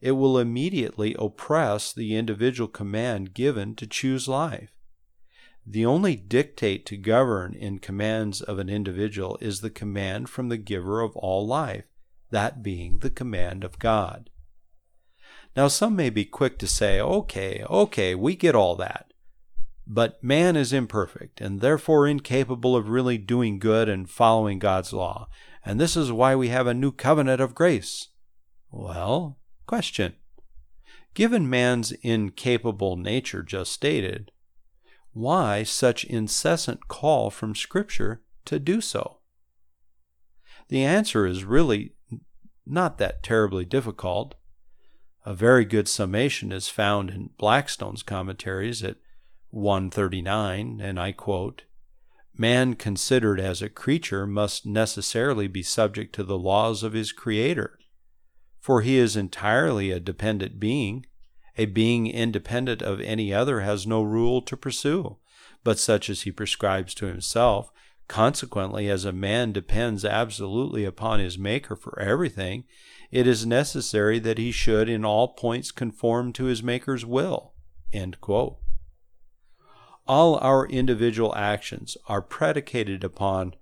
it 0.00 0.12
will 0.12 0.38
immediately 0.38 1.16
oppress 1.18 1.92
the 1.92 2.16
individual 2.16 2.68
command 2.68 3.34
given 3.34 3.74
to 3.76 3.86
choose 3.86 4.28
life. 4.28 4.70
The 5.66 5.86
only 5.86 6.16
dictate 6.16 6.86
to 6.86 6.96
govern 6.96 7.54
in 7.54 7.78
commands 7.78 8.40
of 8.40 8.58
an 8.58 8.68
individual 8.68 9.38
is 9.40 9.60
the 9.60 9.70
command 9.70 10.28
from 10.28 10.48
the 10.48 10.56
giver 10.56 11.00
of 11.00 11.16
all 11.16 11.46
life, 11.46 11.84
that 12.30 12.62
being 12.62 12.98
the 12.98 13.10
command 13.10 13.62
of 13.62 13.78
God. 13.78 14.30
Now, 15.56 15.68
some 15.68 15.94
may 15.94 16.10
be 16.10 16.24
quick 16.24 16.58
to 16.58 16.66
say, 16.66 17.00
okay, 17.00 17.64
okay, 17.68 18.14
we 18.14 18.34
get 18.34 18.54
all 18.54 18.74
that. 18.76 19.11
But 19.94 20.24
man 20.24 20.56
is 20.56 20.72
imperfect 20.72 21.42
and 21.42 21.60
therefore 21.60 22.08
incapable 22.08 22.74
of 22.74 22.88
really 22.88 23.18
doing 23.18 23.58
good 23.58 23.90
and 23.90 24.08
following 24.08 24.58
God's 24.58 24.94
law, 24.94 25.28
and 25.66 25.78
this 25.78 25.98
is 25.98 26.10
why 26.10 26.34
we 26.34 26.48
have 26.48 26.66
a 26.66 26.72
new 26.72 26.92
covenant 26.92 27.42
of 27.42 27.54
grace. 27.54 28.08
Well, 28.70 29.38
question. 29.66 30.14
Given 31.12 31.50
man's 31.50 31.92
incapable 32.00 32.96
nature 32.96 33.42
just 33.42 33.70
stated, 33.70 34.32
why 35.12 35.62
such 35.62 36.04
incessant 36.04 36.88
call 36.88 37.28
from 37.28 37.54
Scripture 37.54 38.22
to 38.46 38.58
do 38.58 38.80
so? 38.80 39.18
The 40.68 40.84
answer 40.84 41.26
is 41.26 41.44
really 41.44 41.96
not 42.64 42.96
that 42.96 43.22
terribly 43.22 43.66
difficult. 43.66 44.36
A 45.26 45.34
very 45.34 45.66
good 45.66 45.86
summation 45.86 46.50
is 46.50 46.70
found 46.70 47.10
in 47.10 47.28
Blackstone's 47.36 48.02
commentaries 48.02 48.82
at 48.82 48.96
139, 49.52 50.80
and 50.80 50.98
I 50.98 51.12
quote 51.12 51.62
Man 52.36 52.74
considered 52.74 53.38
as 53.38 53.62
a 53.62 53.68
creature 53.68 54.26
must 54.26 54.66
necessarily 54.66 55.46
be 55.46 55.62
subject 55.62 56.14
to 56.14 56.24
the 56.24 56.38
laws 56.38 56.82
of 56.82 56.94
his 56.94 57.12
Creator, 57.12 57.78
for 58.58 58.80
he 58.80 58.96
is 58.96 59.16
entirely 59.16 59.90
a 59.90 60.00
dependent 60.00 60.58
being 60.58 61.06
a 61.58 61.66
being 61.66 62.06
independent 62.06 62.80
of 62.80 63.00
any 63.00 63.32
other 63.32 63.60
has 63.60 63.86
no 63.86 64.02
rule 64.02 64.40
to 64.42 64.56
pursue, 64.56 65.18
but 65.62 65.78
such 65.78 66.08
as 66.08 66.22
he 66.22 66.32
prescribes 66.32 66.94
to 66.94 67.06
himself. 67.06 67.70
Consequently, 68.08 68.88
as 68.88 69.04
a 69.04 69.12
man 69.12 69.52
depends 69.52 70.04
absolutely 70.04 70.84
upon 70.84 71.20
his 71.20 71.38
Maker 71.38 71.76
for 71.76 71.98
everything, 72.00 72.64
it 73.10 73.26
is 73.26 73.46
necessary 73.46 74.18
that 74.18 74.38
he 74.38 74.50
should 74.50 74.88
in 74.88 75.04
all 75.04 75.28
points 75.28 75.70
conform 75.70 76.32
to 76.32 76.44
his 76.44 76.62
Maker's 76.62 77.04
will. 77.04 77.52
All 80.14 80.36
our 80.42 80.66
individual 80.66 81.34
actions 81.34 81.96
are 82.06 82.20
predicated 82.20 83.02
upon 83.02 83.54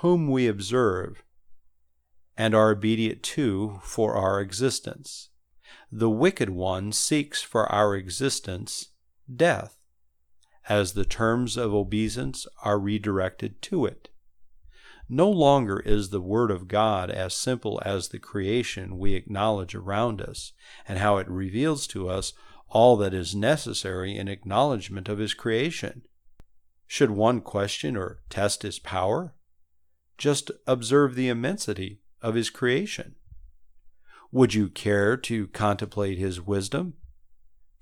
whom 0.00 0.28
we 0.28 0.48
observe 0.48 1.22
and 2.36 2.56
are 2.56 2.72
obedient 2.72 3.22
to 3.22 3.78
for 3.84 4.16
our 4.16 4.40
existence 4.40 5.28
the 5.92 6.10
wicked 6.10 6.50
one 6.50 6.90
seeks 6.90 7.40
for 7.40 7.70
our 7.70 7.94
existence 7.94 8.88
death, 9.32 9.78
as 10.68 10.94
the 10.94 11.04
terms 11.04 11.56
of 11.56 11.72
obeisance 11.72 12.48
are 12.64 12.80
redirected 12.80 13.62
to 13.62 13.86
it. 13.86 14.08
No 15.08 15.30
longer 15.30 15.78
is 15.78 16.10
the 16.10 16.20
Word 16.20 16.50
of 16.50 16.66
God 16.66 17.12
as 17.12 17.32
simple 17.32 17.80
as 17.84 18.08
the 18.08 18.18
creation 18.18 18.98
we 18.98 19.14
acknowledge 19.14 19.76
around 19.76 20.20
us 20.20 20.52
and 20.88 20.98
how 20.98 21.18
it 21.18 21.28
reveals 21.28 21.86
to 21.88 22.08
us 22.08 22.32
all 22.72 22.96
that 22.96 23.12
is 23.12 23.34
necessary 23.34 24.16
in 24.16 24.28
acknowledgement 24.28 25.08
of 25.08 25.18
his 25.18 25.34
creation. 25.34 26.02
Should 26.86 27.10
one 27.10 27.42
question 27.42 27.96
or 27.96 28.22
test 28.30 28.62
his 28.62 28.78
power? 28.78 29.34
Just 30.16 30.50
observe 30.66 31.14
the 31.14 31.28
immensity 31.28 32.00
of 32.22 32.34
his 32.34 32.48
creation. 32.48 33.14
Would 34.30 34.54
you 34.54 34.68
care 34.68 35.18
to 35.18 35.48
contemplate 35.48 36.16
his 36.16 36.40
wisdom? 36.40 36.94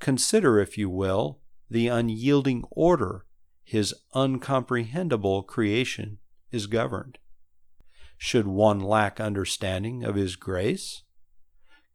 Consider, 0.01 0.59
if 0.59 0.77
you 0.77 0.91
will, 0.91 1.41
the 1.71 1.87
unyielding 1.87 2.65
order 2.71 3.27
his 3.63 3.95
uncomprehendable 4.17 5.47
creation 5.47 6.19
is 6.51 6.67
governed. 6.67 7.19
Should 8.19 8.49
one 8.49 8.81
lack 8.81 9.21
understanding 9.21 10.03
of 10.03 10.17
his 10.17 10.35
grace? 10.35 11.05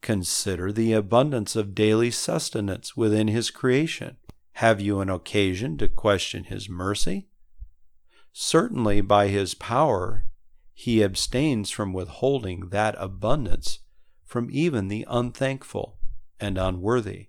Consider 0.01 0.71
the 0.71 0.93
abundance 0.93 1.55
of 1.55 1.75
daily 1.75 2.11
sustenance 2.11 2.95
within 2.95 3.27
his 3.27 3.49
creation. 3.51 4.17
Have 4.53 4.79
you 4.79 5.01
an 5.01 5.09
occasion 5.09 5.77
to 5.79 5.87
question 5.87 6.45
his 6.45 6.69
mercy? 6.69 7.27
Certainly, 8.31 9.01
by 9.01 9.27
his 9.27 9.53
power, 9.53 10.25
he 10.73 11.03
abstains 11.03 11.71
from 11.71 11.93
withholding 11.93 12.69
that 12.69 12.95
abundance 12.97 13.79
from 14.25 14.49
even 14.51 14.89
the 14.89 15.05
unthankful 15.09 15.97
and 16.39 16.57
unworthy. 16.57 17.27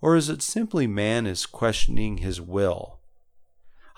Or 0.00 0.16
is 0.16 0.28
it 0.28 0.42
simply 0.42 0.88
man 0.88 1.26
is 1.26 1.46
questioning 1.46 2.18
his 2.18 2.40
will? 2.40 2.98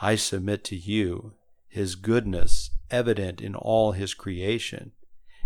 I 0.00 0.16
submit 0.16 0.64
to 0.64 0.76
you, 0.76 1.32
his 1.66 1.94
goodness, 1.94 2.70
evident 2.90 3.40
in 3.40 3.54
all 3.54 3.92
his 3.92 4.12
creation, 4.12 4.92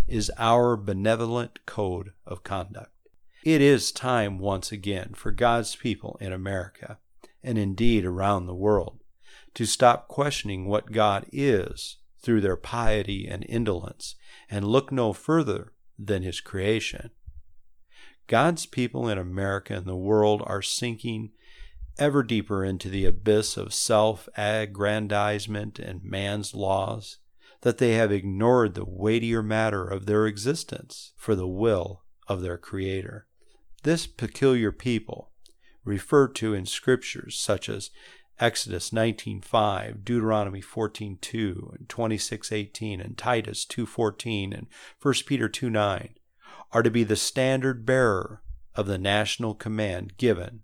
is 0.08 0.30
our 0.38 0.76
benevolent 0.76 1.64
code 1.66 2.12
of 2.26 2.42
conduct. 2.42 2.92
It 3.44 3.60
is 3.60 3.92
time 3.92 4.38
once 4.38 4.72
again 4.72 5.12
for 5.14 5.30
God's 5.30 5.76
people 5.76 6.18
in 6.20 6.32
America, 6.32 6.98
and 7.42 7.56
indeed 7.56 8.04
around 8.04 8.46
the 8.46 8.54
world, 8.54 9.00
to 9.54 9.64
stop 9.64 10.08
questioning 10.08 10.66
what 10.66 10.92
God 10.92 11.26
is 11.32 11.98
through 12.20 12.40
their 12.40 12.56
piety 12.56 13.26
and 13.26 13.44
indolence, 13.48 14.16
and 14.50 14.66
look 14.66 14.90
no 14.90 15.12
further 15.12 15.72
than 15.98 16.22
His 16.22 16.40
creation. 16.40 17.10
God's 18.26 18.66
people 18.66 19.08
in 19.08 19.18
America 19.18 19.74
and 19.74 19.86
the 19.86 19.96
world 19.96 20.42
are 20.44 20.62
sinking 20.62 21.30
ever 21.98 22.22
deeper 22.22 22.64
into 22.64 22.88
the 22.88 23.04
abyss 23.04 23.56
of 23.56 23.72
self 23.72 24.28
aggrandizement 24.36 25.78
and 25.78 26.04
man's 26.04 26.54
laws, 26.54 27.18
that 27.62 27.78
they 27.78 27.94
have 27.94 28.12
ignored 28.12 28.74
the 28.74 28.84
weightier 28.84 29.42
matter 29.42 29.86
of 29.86 30.06
their 30.06 30.26
existence 30.26 31.12
for 31.16 31.34
the 31.34 31.48
will 31.48 32.04
of 32.26 32.42
their 32.42 32.58
Creator. 32.58 33.26
This 33.82 34.06
peculiar 34.06 34.72
people, 34.72 35.32
referred 35.84 36.34
to 36.36 36.54
in 36.54 36.66
scriptures 36.66 37.38
such 37.38 37.68
as 37.68 37.90
Exodus 38.38 38.90
19:5, 38.92 40.04
Deuteronomy 40.04 40.60
14:2, 40.60 41.74
and 41.76 41.88
26:18, 41.88 43.00
and 43.00 43.18
Titus 43.18 43.64
2:14, 43.64 44.52
and 44.52 44.68
1 44.98 45.26
Peter 45.26 45.48
2:9, 45.48 46.14
are 46.70 46.82
to 46.82 46.90
be 46.90 47.02
the 47.02 47.16
standard 47.16 47.84
bearer 47.84 48.42
of 48.74 48.86
the 48.86 48.98
national 48.98 49.54
command 49.54 50.16
given 50.18 50.62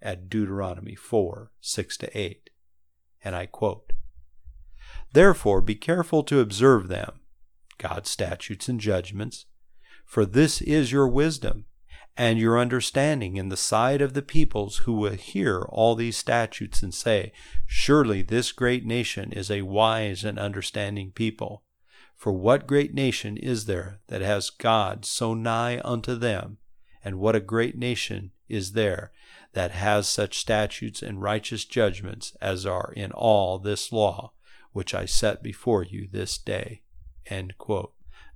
at 0.00 0.28
Deuteronomy 0.28 0.94
4 0.94 1.50
6 1.60 1.98
8. 2.12 2.50
And 3.24 3.34
I 3.34 3.46
quote 3.46 3.85
Therefore 5.12 5.60
be 5.60 5.74
careful 5.74 6.22
to 6.24 6.40
observe 6.40 6.88
them, 6.88 7.20
God's 7.78 8.10
statutes 8.10 8.68
and 8.68 8.80
judgments, 8.80 9.46
for 10.04 10.24
this 10.24 10.60
is 10.62 10.92
your 10.92 11.08
wisdom 11.08 11.66
and 12.16 12.38
your 12.38 12.58
understanding 12.58 13.36
in 13.36 13.50
the 13.50 13.56
sight 13.56 14.00
of 14.00 14.14
the 14.14 14.22
peoples 14.22 14.78
who 14.78 14.94
will 14.94 15.14
hear 15.14 15.62
all 15.68 15.94
these 15.94 16.16
statutes 16.16 16.82
and 16.82 16.94
say, 16.94 17.32
Surely 17.66 18.22
this 18.22 18.52
great 18.52 18.86
nation 18.86 19.32
is 19.32 19.50
a 19.50 19.62
wise 19.62 20.24
and 20.24 20.38
understanding 20.38 21.12
people. 21.12 21.62
For 22.16 22.32
what 22.32 22.66
great 22.66 22.94
nation 22.94 23.36
is 23.36 23.66
there 23.66 24.00
that 24.06 24.22
has 24.22 24.48
God 24.48 25.04
so 25.04 25.34
nigh 25.34 25.80
unto 25.84 26.14
them? 26.14 26.56
And 27.04 27.18
what 27.18 27.36
a 27.36 27.40
great 27.40 27.76
nation 27.76 28.32
is 28.48 28.72
there 28.72 29.12
that 29.52 29.72
has 29.72 30.08
such 30.08 30.38
statutes 30.38 31.02
and 31.02 31.20
righteous 31.20 31.64
judgments 31.64 32.34
as 32.40 32.64
are 32.64 32.92
in 32.96 33.12
all 33.12 33.58
this 33.58 33.92
law 33.92 34.32
which 34.76 34.94
I 34.94 35.06
set 35.06 35.42
before 35.42 35.82
you 35.82 36.06
this 36.06 36.36
day? 36.36 36.82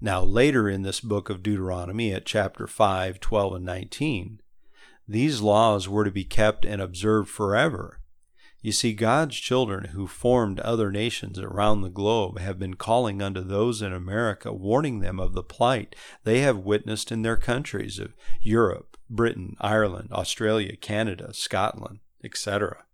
Now, 0.01 0.23
later 0.23 0.71
in 0.71 0.81
this 0.81 1.01
book 1.01 1.29
of 1.29 1.43
Deuteronomy, 1.43 2.15
at 2.15 2.25
chapter 2.25 2.67
5, 2.67 3.21
12, 3.21 3.55
and 3.57 3.65
19, 3.67 4.41
these 5.07 5.43
laws 5.43 5.87
were 5.87 6.03
to 6.03 6.11
be 6.11 6.25
kept 6.25 6.65
and 6.65 6.81
observed 6.81 7.29
forever. 7.29 8.01
You 8.63 8.73
see, 8.73 8.95
God's 8.95 9.37
children 9.37 9.91
who 9.91 10.07
formed 10.07 10.61
other 10.61 10.91
nations 10.91 11.39
around 11.39 11.83
the 11.83 11.91
globe 11.91 12.39
have 12.39 12.59
been 12.59 12.75
calling 12.75 13.21
unto 13.21 13.43
those 13.43 13.83
in 13.83 13.93
America, 13.93 14.51
warning 14.51 15.01
them 15.01 15.21
of 15.21 15.35
the 15.35 15.43
plight 15.43 15.95
they 16.25 16.41
have 16.41 16.57
witnessed 16.57 17.13
in 17.13 17.21
their 17.21 17.37
countries 17.37 17.99
of 17.99 18.15
Europe, 18.41 18.97
Britain, 19.11 19.57
Ireland, 19.61 20.09
Australia, 20.11 20.75
Canada, 20.77 21.35
Scotland, 21.35 21.99
etc 22.25 22.85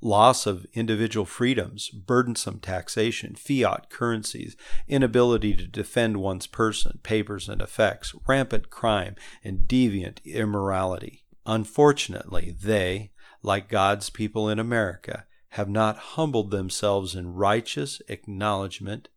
loss 0.00 0.46
of 0.46 0.66
individual 0.74 1.26
freedoms, 1.26 1.88
burdensome 1.88 2.60
taxation, 2.60 3.34
fiat 3.34 3.90
currencies, 3.90 4.56
inability 4.86 5.54
to 5.54 5.66
defend 5.66 6.16
one's 6.18 6.46
person, 6.46 7.00
papers, 7.02 7.48
and 7.48 7.60
effects, 7.60 8.14
rampant 8.26 8.70
crime, 8.70 9.16
and 9.42 9.66
deviant 9.66 10.24
immorality. 10.24 11.24
Unfortunately, 11.46 12.54
they, 12.62 13.10
like 13.42 13.68
God's 13.68 14.10
people 14.10 14.48
in 14.48 14.58
America, 14.58 15.26
have 15.50 15.68
not 15.68 15.96
humbled 15.96 16.50
themselves 16.50 17.14
in 17.14 17.34
righteous 17.34 18.02
acknowledgement 18.08 19.08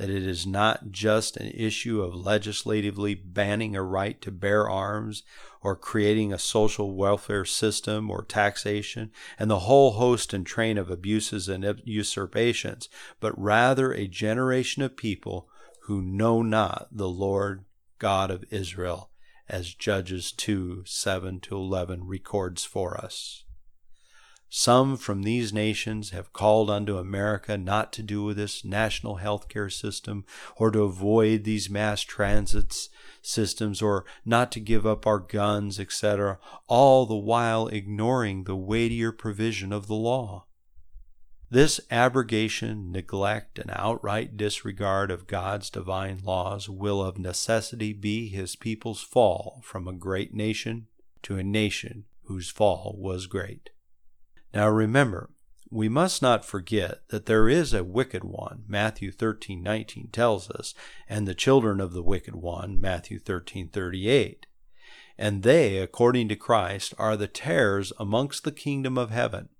that 0.00 0.08
it 0.08 0.26
is 0.26 0.46
not 0.46 0.90
just 0.90 1.36
an 1.36 1.50
issue 1.50 2.00
of 2.00 2.14
legislatively 2.14 3.14
banning 3.14 3.76
a 3.76 3.82
right 3.82 4.18
to 4.22 4.30
bear 4.30 4.66
arms 4.66 5.24
or 5.60 5.76
creating 5.76 6.32
a 6.32 6.38
social 6.38 6.94
welfare 6.96 7.44
system 7.44 8.10
or 8.10 8.24
taxation 8.24 9.10
and 9.38 9.50
the 9.50 9.58
whole 9.58 9.90
host 9.90 10.32
and 10.32 10.46
train 10.46 10.78
of 10.78 10.90
abuses 10.90 11.50
and 11.50 11.82
usurpations, 11.84 12.88
but 13.20 13.38
rather 13.38 13.92
a 13.92 14.06
generation 14.06 14.82
of 14.82 14.96
people 14.96 15.50
who 15.82 16.00
know 16.00 16.40
not 16.40 16.88
the 16.90 17.08
Lord 17.08 17.66
God 17.98 18.30
of 18.30 18.46
Israel, 18.50 19.10
as 19.50 19.74
Judges 19.74 20.32
2 20.32 20.84
7 20.86 21.40
to 21.40 21.54
11 21.54 22.06
records 22.06 22.64
for 22.64 22.96
us. 22.96 23.44
Some 24.52 24.96
from 24.96 25.22
these 25.22 25.52
nations 25.52 26.10
have 26.10 26.32
called 26.32 26.70
unto 26.70 26.98
America 26.98 27.56
not 27.56 27.92
to 27.92 28.02
do 28.02 28.24
with 28.24 28.36
this 28.36 28.64
national 28.64 29.16
health 29.16 29.48
care 29.48 29.70
system 29.70 30.24
or 30.56 30.72
to 30.72 30.82
avoid 30.82 31.44
these 31.44 31.70
mass 31.70 32.02
transit 32.02 32.88
systems 33.22 33.80
or 33.80 34.04
not 34.24 34.50
to 34.50 34.58
give 34.58 34.84
up 34.84 35.06
our 35.06 35.20
guns, 35.20 35.78
etc., 35.78 36.40
all 36.66 37.06
the 37.06 37.14
while 37.14 37.68
ignoring 37.68 38.42
the 38.42 38.56
weightier 38.56 39.12
provision 39.12 39.72
of 39.72 39.86
the 39.86 39.94
law. 39.94 40.46
This 41.48 41.80
abrogation, 41.88 42.90
neglect, 42.90 43.56
and 43.56 43.70
outright 43.72 44.36
disregard 44.36 45.12
of 45.12 45.28
God's 45.28 45.70
divine 45.70 46.22
laws 46.24 46.68
will 46.68 47.00
of 47.00 47.18
necessity 47.18 47.92
be 47.92 48.28
his 48.28 48.56
people's 48.56 49.00
fall 49.00 49.60
from 49.62 49.86
a 49.86 49.92
great 49.92 50.34
nation 50.34 50.88
to 51.22 51.38
a 51.38 51.44
nation 51.44 52.06
whose 52.24 52.50
fall 52.50 52.96
was 52.98 53.28
great. 53.28 53.70
Now 54.52 54.68
remember, 54.68 55.30
we 55.70 55.88
must 55.88 56.20
not 56.20 56.44
forget 56.44 57.02
that 57.10 57.26
there 57.26 57.48
is 57.48 57.72
a 57.72 57.84
wicked 57.84 58.24
one, 58.24 58.64
Matthew 58.66 59.12
13:19 59.12 60.10
tells 60.10 60.50
us, 60.50 60.74
and 61.08 61.28
the 61.28 61.34
children 61.34 61.80
of 61.80 61.92
the 61.92 62.02
wicked 62.02 62.34
one, 62.34 62.80
Matthew 62.80 63.20
13:38. 63.20 64.46
And 65.16 65.44
they, 65.44 65.78
according 65.78 66.28
to 66.28 66.36
Christ, 66.36 66.94
are 66.98 67.16
the 67.16 67.28
tares 67.28 67.92
amongst 68.00 68.42
the 68.42 68.50
kingdom 68.50 68.98
of 68.98 69.10
heaven. 69.10 69.50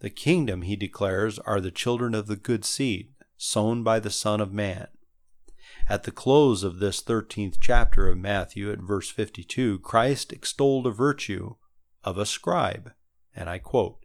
The 0.00 0.10
kingdom, 0.10 0.62
he 0.62 0.76
declares, 0.76 1.38
are 1.38 1.60
the 1.60 1.70
children 1.70 2.14
of 2.14 2.26
the 2.26 2.36
good 2.36 2.64
seed, 2.64 3.14
sown 3.38 3.82
by 3.82 4.00
the 4.00 4.10
Son 4.10 4.40
of 4.40 4.52
Man. 4.52 4.88
At 5.88 6.02
the 6.02 6.10
close 6.10 6.62
of 6.62 6.78
this 6.78 7.00
13th 7.00 7.58
chapter 7.60 8.08
of 8.08 8.18
Matthew, 8.18 8.70
at 8.70 8.80
verse 8.80 9.10
52, 9.10 9.78
Christ 9.78 10.32
extolled 10.32 10.86
a 10.86 10.90
virtue 10.90 11.54
of 12.02 12.18
a 12.18 12.26
scribe 12.26 12.92
and 13.34 13.48
I 13.48 13.58
quote, 13.58 13.98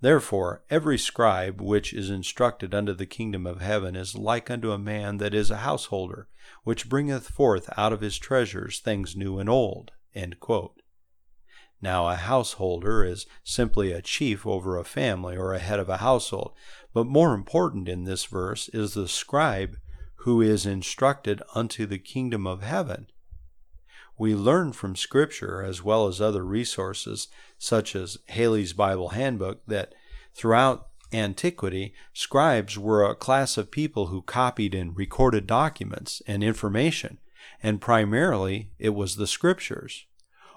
Therefore, 0.00 0.62
every 0.70 0.96
scribe 0.96 1.60
which 1.60 1.92
is 1.92 2.08
instructed 2.08 2.74
unto 2.74 2.94
the 2.94 3.06
kingdom 3.06 3.46
of 3.46 3.60
heaven 3.60 3.94
is 3.94 4.14
like 4.14 4.50
unto 4.50 4.72
a 4.72 4.78
man 4.78 5.18
that 5.18 5.34
is 5.34 5.50
a 5.50 5.58
householder, 5.58 6.28
which 6.64 6.88
bringeth 6.88 7.28
forth 7.28 7.68
out 7.76 7.92
of 7.92 8.00
his 8.00 8.18
treasures 8.18 8.78
things 8.78 9.14
new 9.14 9.38
and 9.38 9.50
old. 9.50 9.92
Now, 11.82 12.08
a 12.08 12.14
householder 12.14 13.04
is 13.04 13.26
simply 13.44 13.92
a 13.92 14.02
chief 14.02 14.46
over 14.46 14.78
a 14.78 14.84
family 14.84 15.36
or 15.36 15.52
a 15.52 15.58
head 15.58 15.78
of 15.78 15.88
a 15.88 15.98
household, 15.98 16.52
but 16.92 17.06
more 17.06 17.34
important 17.34 17.88
in 17.88 18.04
this 18.04 18.24
verse 18.24 18.68
is 18.70 18.94
the 18.94 19.08
scribe 19.08 19.76
who 20.16 20.40
is 20.42 20.66
instructed 20.66 21.42
unto 21.54 21.86
the 21.86 21.98
kingdom 21.98 22.46
of 22.46 22.62
heaven 22.62 23.06
We 24.20 24.34
learn 24.34 24.74
from 24.74 24.96
Scripture, 24.96 25.62
as 25.62 25.82
well 25.82 26.06
as 26.06 26.20
other 26.20 26.44
resources, 26.44 27.28
such 27.56 27.96
as 27.96 28.18
Halley's 28.28 28.74
Bible 28.74 29.08
Handbook, 29.08 29.64
that 29.66 29.94
throughout 30.34 30.88
antiquity, 31.10 31.94
scribes 32.12 32.76
were 32.76 33.02
a 33.02 33.14
class 33.14 33.56
of 33.56 33.70
people 33.70 34.08
who 34.08 34.20
copied 34.20 34.74
and 34.74 34.94
recorded 34.94 35.46
documents 35.46 36.20
and 36.26 36.44
information, 36.44 37.16
and 37.62 37.80
primarily 37.80 38.68
it 38.78 38.90
was 38.90 39.16
the 39.16 39.26
Scriptures. 39.26 40.04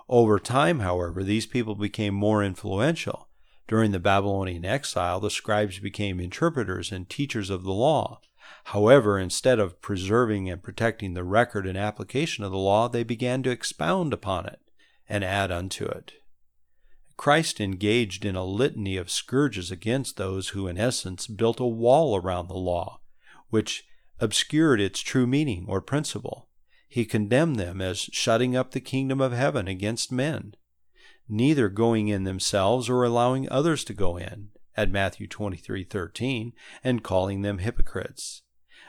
Over 0.09 0.39
time, 0.39 0.79
however, 0.79 1.23
these 1.23 1.45
people 1.45 1.75
became 1.75 2.13
more 2.13 2.43
influential. 2.43 3.29
During 3.69 3.91
the 3.91 3.99
Babylonian 3.99 4.65
exile, 4.65 5.21
the 5.21 5.29
scribes 5.29 5.79
became 5.79 6.19
interpreters 6.19 6.91
and 6.91 7.07
teachers 7.07 7.49
of 7.49 7.63
the 7.63 7.71
law. 7.71 8.19
However, 8.63 9.19
instead 9.19 9.59
of 9.59 9.81
preserving 9.81 10.49
and 10.49 10.63
protecting 10.63 11.13
the 11.13 11.23
record 11.23 11.67
and 11.67 11.77
application 11.77 12.43
of 12.43 12.51
the 12.51 12.57
law, 12.57 12.87
they 12.87 13.03
began 13.03 13.43
to 13.43 13.51
expound 13.51 14.13
upon 14.13 14.45
it 14.45 14.59
and 15.07 15.23
add 15.23 15.51
unto 15.51 15.85
it. 15.85 16.13
Christ 17.17 17.61
engaged 17.61 18.25
in 18.25 18.35
a 18.35 18.45
litany 18.45 18.97
of 18.97 19.11
scourges 19.11 19.69
against 19.69 20.17
those 20.17 20.49
who, 20.49 20.67
in 20.67 20.77
essence, 20.77 21.27
built 21.27 21.59
a 21.59 21.65
wall 21.65 22.15
around 22.15 22.47
the 22.47 22.53
law, 22.53 22.99
which 23.49 23.85
obscured 24.19 24.79
its 24.79 25.01
true 25.01 25.27
meaning 25.27 25.65
or 25.67 25.81
principle. 25.81 26.49
He 26.87 27.05
condemned 27.05 27.57
them 27.57 27.81
as 27.81 27.99
shutting 27.99 28.55
up 28.55 28.71
the 28.71 28.79
kingdom 28.79 29.19
of 29.19 29.33
heaven 29.33 29.67
against 29.67 30.11
men, 30.11 30.55
neither 31.27 31.69
going 31.69 32.07
in 32.07 32.23
themselves 32.23 32.89
or 32.89 33.03
allowing 33.03 33.49
others 33.49 33.83
to 33.85 33.93
go 33.93 34.17
in, 34.17 34.49
at 34.75 34.91
Matthew 34.91 35.27
23:13, 35.27 36.53
and 36.83 37.03
calling 37.03 37.41
them 37.41 37.59
hypocrites. 37.59 38.42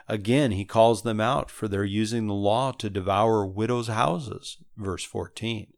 Again, 0.08 0.52
he 0.52 0.64
calls 0.64 1.02
them 1.02 1.20
out 1.20 1.50
for 1.50 1.66
their 1.66 1.84
using 1.84 2.26
the 2.26 2.34
law 2.34 2.72
to 2.72 2.90
devour 2.90 3.46
widows' 3.46 3.88
houses, 3.88 4.58
verse 4.76 5.04
14. 5.04 5.72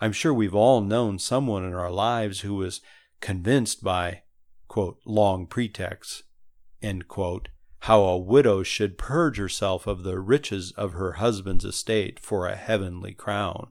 I'm 0.00 0.12
sure 0.12 0.34
we've 0.34 0.54
all 0.54 0.80
known 0.80 1.18
someone 1.18 1.64
in 1.64 1.74
our 1.74 1.90
lives 1.90 2.40
who 2.40 2.54
was 2.54 2.80
convinced 3.20 3.84
by, 3.84 4.22
quote, 4.66 4.98
long 5.04 5.46
pretexts, 5.46 6.24
end 6.82 7.06
quote, 7.06 7.48
how 7.80 8.02
a 8.02 8.18
widow 8.18 8.62
should 8.62 8.98
purge 8.98 9.38
herself 9.38 9.86
of 9.86 10.02
the 10.02 10.18
riches 10.18 10.72
of 10.72 10.92
her 10.92 11.12
husband's 11.12 11.64
estate 11.64 12.18
for 12.18 12.46
a 12.46 12.56
heavenly 12.56 13.12
crown. 13.12 13.70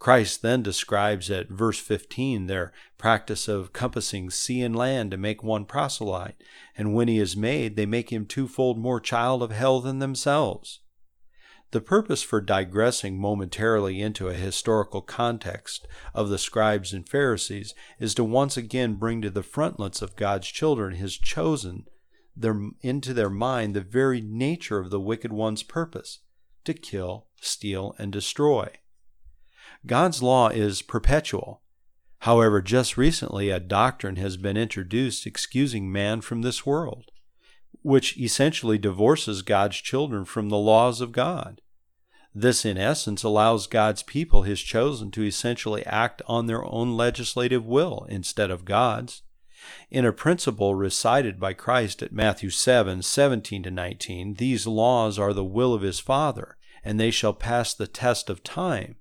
Christ 0.00 0.40
then 0.40 0.62
describes 0.62 1.30
at 1.30 1.50
verse 1.50 1.78
15 1.78 2.46
their 2.46 2.72
practice 2.96 3.48
of 3.48 3.74
compassing 3.74 4.30
sea 4.30 4.62
and 4.62 4.74
land 4.74 5.10
to 5.10 5.18
make 5.18 5.42
one 5.42 5.66
proselyte, 5.66 6.42
and 6.74 6.94
when 6.94 7.06
he 7.06 7.18
is 7.18 7.36
made, 7.36 7.76
they 7.76 7.84
make 7.84 8.10
him 8.10 8.24
twofold 8.24 8.78
more 8.78 8.98
child 8.98 9.42
of 9.42 9.50
hell 9.50 9.78
than 9.78 9.98
themselves. 9.98 10.80
The 11.72 11.82
purpose 11.82 12.22
for 12.22 12.40
digressing 12.40 13.18
momentarily 13.18 14.00
into 14.00 14.28
a 14.28 14.34
historical 14.34 15.02
context 15.02 15.86
of 16.14 16.30
the 16.30 16.38
scribes 16.38 16.94
and 16.94 17.06
Pharisees 17.06 17.74
is 17.98 18.14
to 18.14 18.24
once 18.24 18.56
again 18.56 18.94
bring 18.94 19.20
to 19.20 19.30
the 19.30 19.42
frontlets 19.42 20.00
of 20.00 20.16
God's 20.16 20.48
children, 20.48 20.94
his 20.94 21.18
chosen, 21.18 21.84
their, 22.34 22.58
into 22.80 23.12
their 23.12 23.28
mind 23.28 23.76
the 23.76 23.82
very 23.82 24.22
nature 24.22 24.78
of 24.78 24.88
the 24.88 24.98
wicked 24.98 25.30
one's 25.30 25.62
purpose 25.62 26.20
to 26.64 26.72
kill, 26.72 27.26
steal, 27.38 27.94
and 27.98 28.10
destroy. 28.10 28.79
God's 29.86 30.22
law 30.22 30.48
is 30.48 30.82
perpetual. 30.82 31.62
However, 32.20 32.60
just 32.60 32.96
recently 32.96 33.50
a 33.50 33.60
doctrine 33.60 34.16
has 34.16 34.36
been 34.36 34.56
introduced 34.56 35.26
excusing 35.26 35.90
man 35.90 36.20
from 36.20 36.42
this 36.42 36.66
world 36.66 37.10
which 37.82 38.16
essentially 38.18 38.78
divorces 38.78 39.42
God's 39.42 39.76
children 39.76 40.24
from 40.24 40.48
the 40.48 40.58
laws 40.58 41.00
of 41.00 41.12
God. 41.12 41.60
This, 42.34 42.64
in 42.64 42.78
essence, 42.78 43.22
allows 43.22 43.66
God's 43.66 44.02
people, 44.02 44.42
his 44.42 44.60
chosen, 44.60 45.10
to 45.12 45.24
essentially 45.24 45.84
act 45.84 46.22
on 46.26 46.46
their 46.46 46.64
own 46.64 46.96
legislative 46.96 47.64
will 47.64 48.06
instead 48.08 48.50
of 48.50 48.64
God's. 48.64 49.22
In 49.90 50.04
a 50.04 50.12
principle 50.12 50.74
recited 50.74 51.40
by 51.40 51.52
Christ 51.54 52.02
at 52.02 52.12
Matthew 52.12 52.50
7 52.50 53.02
17 53.02 53.62
to 53.64 53.70
19, 53.70 54.34
these 54.34 54.66
laws 54.66 55.18
are 55.18 55.32
the 55.32 55.44
will 55.44 55.74
of 55.74 55.82
his 55.82 55.98
Father, 55.98 56.56
and 56.84 57.00
they 57.00 57.10
shall 57.10 57.34
pass 57.34 57.74
the 57.74 57.88
test 57.88 58.30
of 58.30 58.44
time. 58.44 58.96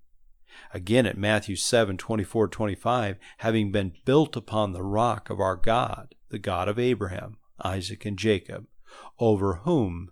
Again 0.74 1.06
at 1.06 1.18
Matthew 1.18 1.56
7 1.56 1.98
24 1.98 2.48
25, 2.48 3.18
having 3.40 3.72
been 3.72 3.94
built 4.06 4.36
upon 4.36 4.72
the 4.72 4.84
rock 4.84 5.30
of 5.30 5.40
our 5.40 5.56
God, 5.56 6.14
the 6.30 6.40
God 6.40 6.68
of 6.68 6.78
Abraham, 6.78 7.38
Isaac, 7.64 8.06
and 8.06 8.18
Jacob, 8.18 8.68
over 9.20 9.56
whom 9.64 10.12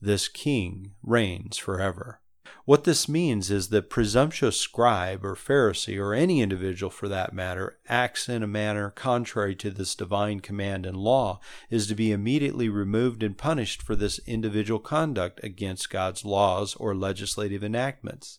this 0.00 0.28
king 0.28 0.92
reigns 1.02 1.58
forever. 1.58 2.20
What 2.64 2.84
this 2.84 3.08
means 3.08 3.50
is 3.50 3.68
that 3.68 3.90
presumptuous 3.90 4.58
scribe 4.58 5.24
or 5.24 5.34
Pharisee, 5.34 5.98
or 5.98 6.14
any 6.14 6.42
individual 6.42 6.90
for 6.90 7.08
that 7.08 7.32
matter, 7.32 7.78
acts 7.88 8.28
in 8.28 8.42
a 8.42 8.46
manner 8.46 8.90
contrary 8.90 9.54
to 9.56 9.70
this 9.70 9.94
divine 9.94 10.40
command 10.40 10.86
and 10.86 10.96
law, 10.96 11.40
is 11.70 11.86
to 11.86 11.94
be 11.94 12.12
immediately 12.12 12.68
removed 12.68 13.22
and 13.22 13.36
punished 13.36 13.82
for 13.82 13.96
this 13.96 14.20
individual 14.26 14.80
conduct 14.80 15.40
against 15.42 15.90
God's 15.90 16.24
laws 16.24 16.74
or 16.76 16.94
legislative 16.94 17.64
enactments. 17.64 18.38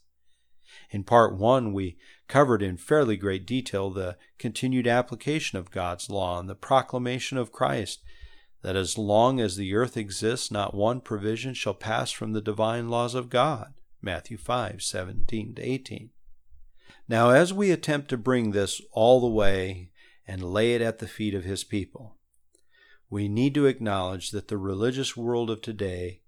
In 0.91 1.03
part 1.03 1.35
one, 1.35 1.73
we 1.73 1.97
covered 2.27 2.61
in 2.61 2.77
fairly 2.77 3.17
great 3.17 3.45
detail 3.45 3.89
the 3.89 4.17
continued 4.37 4.87
application 4.87 5.57
of 5.57 5.71
God's 5.71 6.09
law 6.09 6.39
and 6.39 6.49
the 6.49 6.55
proclamation 6.55 7.37
of 7.37 7.51
Christ 7.51 8.03
that 8.61 8.75
as 8.75 8.97
long 8.97 9.39
as 9.39 9.55
the 9.55 9.73
earth 9.73 9.95
exists, 9.95 10.51
not 10.51 10.73
one 10.73 11.01
provision 11.01 11.53
shall 11.53 11.73
pass 11.73 12.11
from 12.11 12.33
the 12.33 12.41
divine 12.41 12.89
laws 12.89 13.15
of 13.15 13.29
God. 13.29 13.73
Matthew 14.01 14.37
5 14.37 14.81
17 14.81 15.55
to 15.55 15.61
18. 15.61 16.09
Now, 17.07 17.31
as 17.31 17.53
we 17.53 17.71
attempt 17.71 18.09
to 18.09 18.17
bring 18.17 18.51
this 18.51 18.81
all 18.91 19.19
the 19.19 19.27
way 19.27 19.91
and 20.27 20.43
lay 20.43 20.73
it 20.75 20.81
at 20.81 20.99
the 20.99 21.07
feet 21.07 21.33
of 21.33 21.43
His 21.43 21.63
people, 21.63 22.15
we 23.09 23.27
need 23.27 23.55
to 23.55 23.65
acknowledge 23.65 24.31
that 24.31 24.47
the 24.47 24.57
religious 24.57 25.17
world 25.17 25.49
of 25.49 25.61
today 25.61 26.21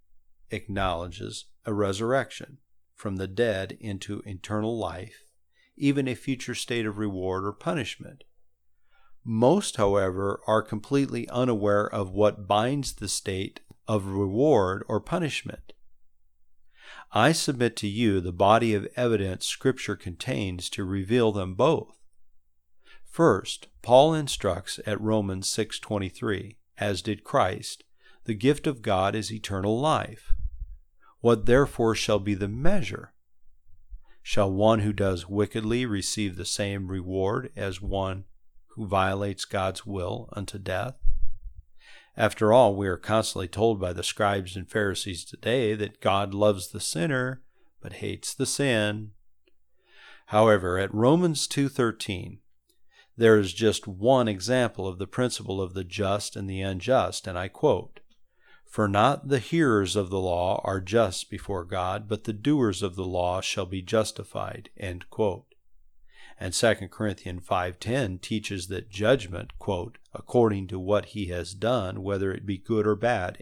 acknowledges 0.50 1.46
a 1.66 1.74
resurrection 1.74 2.58
from 3.02 3.16
the 3.16 3.28
dead 3.28 3.76
into 3.82 4.22
eternal 4.28 4.78
life, 4.78 5.24
even 5.76 6.08
a 6.08 6.14
future 6.14 6.54
state 6.54 6.86
of 6.86 7.00
reward 7.00 7.44
or 7.44 7.52
punishment. 7.52 8.24
Most, 9.26 9.78
however, 9.78 10.40
are 10.46 10.62
completely 10.62 11.28
unaware 11.30 11.92
of 11.92 12.12
what 12.12 12.48
binds 12.48 12.94
the 12.94 13.08
state 13.08 13.60
of 13.88 14.06
reward 14.06 14.84
or 14.88 15.00
punishment. 15.00 15.74
I 17.12 17.32
submit 17.32 17.76
to 17.78 17.88
you 17.88 18.22
the 18.22 18.32
body 18.32 18.76
of 18.76 18.88
evidence 18.96 19.48
Scripture 19.48 19.96
contains 19.96 20.70
to 20.70 20.86
reveal 20.86 21.32
them 21.32 21.56
both. 21.56 21.98
First, 23.04 23.68
Paul 23.82 24.14
instructs 24.14 24.80
at 24.86 25.02
Romans 25.02 25.50
6:23, 25.50 26.60
as 26.78 27.02
did 27.02 27.24
Christ, 27.24 27.84
the 28.26 28.36
gift 28.36 28.68
of 28.68 28.84
God 28.84 29.16
is 29.16 29.34
eternal 29.34 29.80
life. 29.80 30.36
What 31.22 31.46
therefore 31.46 31.96
shall 31.96 32.20
be 32.20 32.34
the 32.34 32.48
measure? 32.48 33.14
Shall 34.24 34.52
one 34.52 34.80
who 34.80 34.92
does 34.92 35.30
wickedly 35.30 35.86
receive 35.86 36.36
the 36.36 36.46
same 36.46 36.88
reward 36.88 37.52
as 37.56 37.82
one 37.82 38.26
who 38.70 38.88
violates 38.88 39.46
God's 39.46 39.86
will 39.86 40.30
unto 40.34 40.60
death? 40.60 40.96
After 42.18 42.52
all, 42.52 42.76
we 42.76 42.88
are 42.88 42.98
constantly 42.98 43.48
told 43.48 43.80
by 43.80 43.94
the 43.94 44.04
scribes 44.04 44.56
and 44.56 44.70
Pharisees 44.70 45.24
today 45.24 45.76
that 45.76 46.02
God 46.02 46.34
loves 46.34 46.70
the 46.70 46.80
sinner 46.80 47.42
but 47.82 47.94
hates 47.94 48.34
the 48.34 48.46
sin. 48.46 49.12
However, 50.28 50.78
at 50.78 50.94
Romans 50.94 51.48
2:13, 51.48 52.40
there 53.16 53.38
is 53.38 53.54
just 53.54 53.88
one 53.88 54.28
example 54.28 54.88
of 54.88 54.98
the 54.98 55.08
principle 55.08 55.62
of 55.62 55.74
the 55.74 55.84
just 55.84 56.36
and 56.36 56.50
the 56.50 56.62
unjust, 56.62 57.28
and 57.28 57.38
I 57.38 57.48
quote, 57.48 58.01
"For 58.72 58.88
not 58.88 59.28
the 59.28 59.40
hearers 59.40 59.98
of 59.98 60.10
the 60.10 60.20
law 60.22 60.62
are 60.64 60.80
just 60.80 61.30
before 61.30 61.66
God, 61.66 62.08
but 62.08 62.24
the 62.24 62.32
doers 62.32 62.82
of 62.82 62.96
the 62.96 63.06
law 63.06 63.42
shall 63.42 63.66
be 63.66 63.82
justified." 63.82 64.70
And 64.78 65.04
2 65.10 66.90
Corinthians 66.90 67.46
5:10 67.46 68.18
teaches 68.20 68.68
that 68.70 68.90
judgment, 68.90 69.60
quote, 69.60 69.98
according 70.14 70.68
to 70.68 70.80
what 70.80 71.08
he 71.08 71.26
has 71.26 71.54
done, 71.54 72.02
whether 72.02 72.32
it 72.32 72.46
be 72.46 72.58
good 72.58 72.88
or 72.88 72.96
bad. 72.96 73.38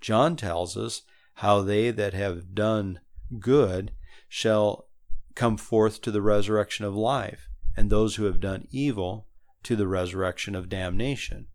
John 0.00 0.34
tells 0.36 0.74
us 0.78 1.02
how 1.34 1.60
they 1.60 1.90
that 1.90 2.14
have 2.14 2.54
done 2.54 3.00
good 3.38 3.92
shall 4.30 4.88
come 5.34 5.58
forth 5.58 6.00
to 6.00 6.10
the 6.10 6.22
resurrection 6.22 6.86
of 6.86 6.94
life, 6.96 7.50
and 7.76 7.90
those 7.90 8.16
who 8.16 8.24
have 8.24 8.40
done 8.40 8.66
evil 8.70 9.28
to 9.64 9.76
the 9.76 9.86
resurrection 9.86 10.54
of 10.54 10.70
damnation. 10.70 11.48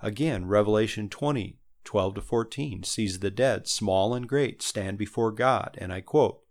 Again, 0.00 0.46
Revelation 0.46 1.08
20, 1.08 1.58
12 1.84 2.14
to 2.14 2.20
14 2.20 2.82
sees 2.82 3.20
the 3.20 3.30
dead, 3.30 3.66
small 3.66 4.14
and 4.14 4.28
great, 4.28 4.62
stand 4.62 4.98
before 4.98 5.32
God, 5.32 5.76
and 5.80 5.92
I 5.92 6.00
quote, 6.00 6.42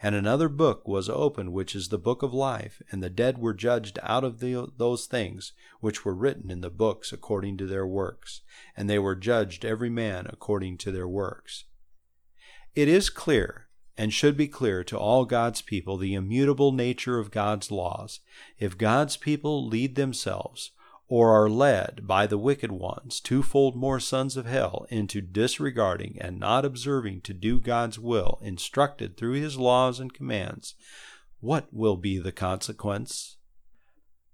and 0.00 0.14
another 0.14 0.48
book 0.48 0.86
was 0.86 1.08
opened, 1.08 1.52
which 1.52 1.74
is 1.74 1.88
the 1.88 1.98
book 1.98 2.22
of 2.22 2.32
life, 2.32 2.80
and 2.90 3.02
the 3.02 3.10
dead 3.10 3.38
were 3.38 3.54
judged 3.54 3.98
out 4.02 4.24
of 4.24 4.38
the, 4.38 4.72
those 4.76 5.06
things 5.06 5.52
which 5.80 6.04
were 6.04 6.14
written 6.14 6.50
in 6.50 6.60
the 6.60 6.70
books 6.70 7.12
according 7.12 7.56
to 7.58 7.66
their 7.66 7.86
works, 7.86 8.42
and 8.76 8.88
they 8.88 8.98
were 8.98 9.16
judged 9.16 9.64
every 9.64 9.90
man 9.90 10.26
according 10.30 10.78
to 10.78 10.92
their 10.92 11.08
works. 11.08 11.64
It 12.74 12.88
is 12.88 13.10
clear 13.10 13.68
and 13.96 14.12
should 14.12 14.36
be 14.36 14.48
clear 14.48 14.82
to 14.84 14.98
all 14.98 15.24
God's 15.24 15.62
people 15.62 15.96
the 15.96 16.14
immutable 16.14 16.72
nature 16.72 17.18
of 17.18 17.30
God's 17.30 17.70
laws. 17.70 18.20
If 18.58 18.76
God's 18.76 19.16
people 19.16 19.66
lead 19.66 19.94
themselves, 19.94 20.72
or 21.08 21.30
are 21.30 21.50
led 21.50 22.06
by 22.06 22.26
the 22.26 22.38
wicked 22.38 22.72
ones, 22.72 23.20
twofold 23.20 23.76
more 23.76 24.00
sons 24.00 24.36
of 24.36 24.46
hell, 24.46 24.86
into 24.88 25.20
disregarding 25.20 26.16
and 26.20 26.38
not 26.38 26.64
observing 26.64 27.20
to 27.20 27.34
do 27.34 27.60
God's 27.60 27.98
will, 27.98 28.38
instructed 28.42 29.16
through 29.16 29.34
his 29.34 29.58
laws 29.58 30.00
and 30.00 30.14
commands, 30.14 30.74
what 31.40 31.68
will 31.72 31.96
be 31.96 32.18
the 32.18 32.32
consequence? 32.32 33.36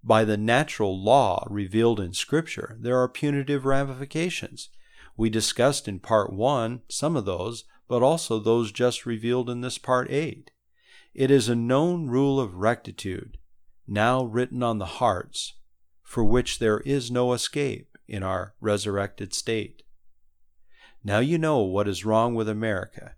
By 0.04 0.24
the 0.24 0.36
natural 0.36 1.02
law 1.02 1.44
revealed 1.50 1.98
in 1.98 2.14
Scripture, 2.14 2.76
there 2.80 2.98
are 2.98 3.08
punitive 3.08 3.64
ramifications. 3.64 4.70
We 5.16 5.28
discussed 5.28 5.88
in 5.88 5.98
Part 5.98 6.32
1 6.32 6.82
some 6.88 7.16
of 7.16 7.24
those, 7.24 7.64
but 7.88 8.02
also 8.02 8.38
those 8.38 8.70
just 8.70 9.04
revealed 9.04 9.50
in 9.50 9.60
this 9.60 9.76
Part 9.76 10.08
8. 10.10 10.52
It 11.12 11.30
is 11.30 11.48
a 11.48 11.56
known 11.56 12.06
rule 12.06 12.38
of 12.38 12.54
rectitude, 12.54 13.36
now 13.88 14.22
written 14.22 14.62
on 14.62 14.78
the 14.78 14.86
hearts, 14.86 15.54
for 16.10 16.24
which 16.24 16.58
there 16.58 16.80
is 16.80 17.08
no 17.08 17.32
escape 17.32 17.96
in 18.08 18.20
our 18.20 18.52
resurrected 18.60 19.32
state. 19.32 19.84
Now 21.04 21.20
you 21.20 21.38
know 21.38 21.58
what 21.60 21.86
is 21.86 22.04
wrong 22.04 22.34
with 22.34 22.48
America. 22.48 23.14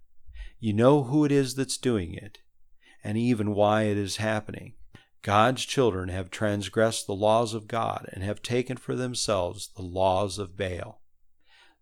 You 0.61 0.74
know 0.74 1.05
who 1.05 1.24
it 1.24 1.33
is 1.33 1.55
that's 1.55 1.78
doing 1.78 2.12
it, 2.12 2.40
and 3.02 3.16
even 3.16 3.55
why 3.55 3.85
it 3.85 3.96
is 3.96 4.18
happening. 4.18 4.74
God's 5.22 5.64
children 5.64 6.11
have 6.11 6.31
transgressed 6.31 7.07
the 7.07 7.14
laws 7.14 7.55
of 7.55 7.66
God 7.66 8.11
and 8.12 8.22
have 8.22 8.42
taken 8.42 8.76
for 8.76 8.94
themselves 8.94 9.70
the 9.74 9.81
laws 9.81 10.38
of 10.38 10.59
Baal. 10.59 11.00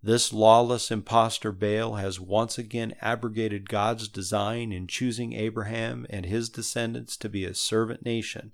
This 0.02 0.32
lawless 0.32 0.90
impostor 0.90 1.52
Baal 1.52 1.96
has 1.96 2.18
once 2.18 2.56
again 2.56 2.94
abrogated 3.02 3.68
God's 3.68 4.08
design 4.08 4.72
in 4.72 4.86
choosing 4.86 5.34
Abraham 5.34 6.06
and 6.08 6.24
his 6.24 6.48
descendants 6.48 7.18
to 7.18 7.28
be 7.28 7.44
a 7.44 7.54
servant 7.54 8.02
nation 8.02 8.52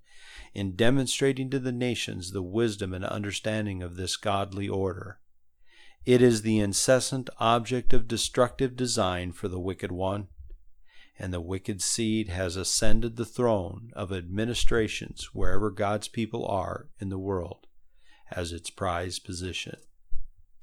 in 0.54 0.74
demonstrating 0.74 1.48
to 1.50 1.60
the 1.60 1.70
nations 1.70 2.32
the 2.32 2.42
wisdom 2.42 2.92
and 2.92 3.04
understanding 3.04 3.80
of 3.80 3.94
this 3.94 4.16
godly 4.16 4.68
order. 4.68 5.20
It 6.04 6.20
is 6.20 6.42
the 6.42 6.58
incessant 6.58 7.30
object 7.38 7.92
of 7.92 8.08
destructive 8.08 8.76
design 8.76 9.30
for 9.30 9.46
the 9.46 9.60
wicked 9.60 9.92
one, 9.92 10.26
and 11.16 11.32
the 11.32 11.40
wicked 11.40 11.80
seed 11.80 12.28
has 12.28 12.56
ascended 12.56 13.16
the 13.16 13.24
throne 13.24 13.92
of 13.94 14.12
administrations 14.12 15.30
wherever 15.32 15.70
God's 15.70 16.08
people 16.08 16.44
are 16.46 16.88
in 16.98 17.08
the 17.08 17.18
world 17.18 17.68
as 18.32 18.52
its 18.52 18.68
prized 18.68 19.24
position. 19.24 19.76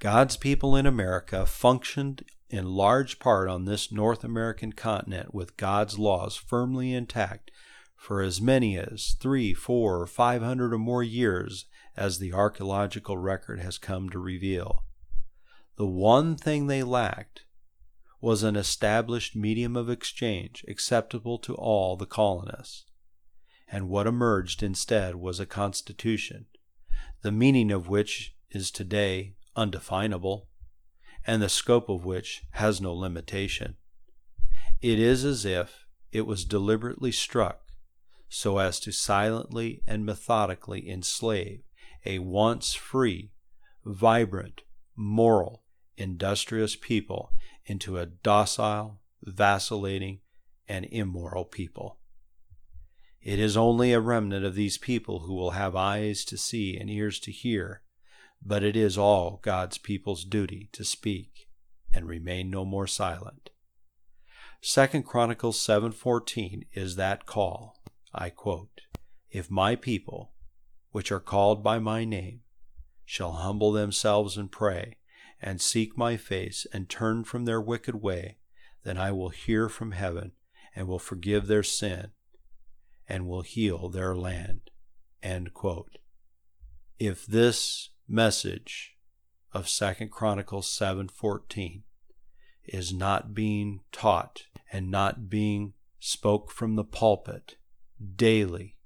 God's 0.03 0.35
people 0.35 0.75
in 0.75 0.85
America 0.85 1.45
functioned 1.45 2.25
in 2.49 2.65
large 2.65 3.19
part 3.19 3.47
on 3.47 3.63
this 3.63 3.89
North 3.89 4.25
American 4.25 4.73
continent 4.73 5.33
with 5.33 5.55
God's 5.55 5.97
laws 5.97 6.35
firmly 6.35 6.93
intact 6.93 7.51
for 7.95 8.21
as 8.21 8.41
many 8.41 8.77
as 8.77 9.15
three, 9.21 9.53
four, 9.53 10.01
or 10.01 10.05
five 10.05 10.41
hundred 10.41 10.73
or 10.73 10.77
more 10.77 11.03
years 11.03 11.67
as 11.95 12.19
the 12.19 12.33
archaeological 12.33 13.17
record 13.17 13.61
has 13.61 13.77
come 13.77 14.09
to 14.09 14.19
reveal. 14.19 14.83
The 15.77 15.87
one 15.87 16.35
thing 16.35 16.67
they 16.67 16.83
lacked 16.83 17.45
was 18.19 18.43
an 18.43 18.57
established 18.57 19.37
medium 19.37 19.77
of 19.77 19.89
exchange 19.89 20.65
acceptable 20.67 21.37
to 21.37 21.55
all 21.55 21.95
the 21.95 22.05
colonists. 22.05 22.83
And 23.69 23.87
what 23.87 24.05
emerged 24.05 24.63
instead 24.63 25.15
was 25.15 25.39
a 25.39 25.45
constitution, 25.45 26.47
the 27.21 27.31
meaning 27.31 27.71
of 27.71 27.87
which 27.87 28.35
is 28.51 28.69
today 28.69 29.35
undefinable, 29.55 30.47
and 31.25 31.41
the 31.41 31.49
scope 31.49 31.89
of 31.89 32.05
which 32.05 32.43
has 32.51 32.81
no 32.81 32.93
limitation. 32.93 33.75
It 34.81 34.99
is 34.99 35.23
as 35.23 35.45
if 35.45 35.85
it 36.11 36.27
was 36.27 36.45
deliberately 36.45 37.11
struck 37.11 37.63
so 38.33 38.57
as 38.57 38.79
to 38.79 38.91
silently 38.91 39.83
and 39.85 40.03
methodically 40.03 40.89
enslave 40.89 41.61
a 42.03 42.17
once 42.17 42.73
free, 42.73 43.31
vibrant, 43.85 44.63
moral, 44.95 45.61
industrious 45.97 46.75
people 46.75 47.31
into 47.67 47.99
a 47.99 48.07
docile, 48.07 48.99
vacillating, 49.21 50.19
and 50.67 50.85
immoral 50.85 51.45
people. 51.45 51.99
It 53.21 53.37
is 53.37 53.55
only 53.55 53.93
a 53.93 53.99
remnant 53.99 54.43
of 54.43 54.55
these 54.55 54.79
people 54.79 55.19
who 55.19 55.35
will 55.35 55.51
have 55.51 55.75
eyes 55.75 56.25
to 56.25 56.37
see 56.37 56.75
and 56.75 56.89
ears 56.89 57.19
to 57.21 57.31
hear, 57.31 57.82
but 58.45 58.63
it 58.63 58.75
is 58.75 58.97
all 58.97 59.39
God's 59.41 59.77
people's 59.77 60.25
duty 60.25 60.69
to 60.73 60.83
speak 60.83 61.47
and 61.93 62.07
remain 62.07 62.49
no 62.49 62.65
more 62.65 62.87
silent. 62.87 63.49
Second 64.61 65.03
Chronicles 65.03 65.59
7:14 65.59 66.65
is 66.73 66.95
that 66.95 67.25
call. 67.25 67.81
I 68.13 68.29
quote, 68.29 68.81
If 69.29 69.49
my 69.49 69.75
people, 69.75 70.33
which 70.91 71.11
are 71.11 71.19
called 71.19 71.63
by 71.63 71.79
my 71.79 72.05
name, 72.05 72.43
shall 73.05 73.33
humble 73.33 73.71
themselves 73.71 74.37
and 74.37 74.51
pray, 74.51 74.97
and 75.41 75.61
seek 75.61 75.97
my 75.97 76.17
face, 76.17 76.65
and 76.71 76.89
turn 76.89 77.23
from 77.23 77.45
their 77.45 77.61
wicked 77.61 77.95
way, 77.95 78.37
then 78.83 78.97
I 78.97 79.11
will 79.11 79.29
hear 79.29 79.69
from 79.69 79.91
heaven, 79.91 80.33
and 80.75 80.87
will 80.87 80.99
forgive 80.99 81.47
their 81.47 81.63
sin, 81.63 82.11
and 83.07 83.27
will 83.27 83.41
heal 83.41 83.89
their 83.89 84.15
land. 84.15 84.69
End 85.21 85.53
quote. 85.53 85.97
If 86.99 87.25
this 87.25 87.89
message 88.13 88.95
of 89.53 89.67
Second 89.67 90.11
Chronicles 90.11 90.69
7:14 90.69 91.81
is 92.63 92.93
not 92.93 93.33
being 93.33 93.81
taught 93.91 94.45
and 94.71 94.91
not 94.91 95.31
being 95.31 95.73
spoke 95.99 96.51
from 96.51 96.75
the 96.75 96.83
pulpit, 96.83 97.57
daily, 98.15 98.77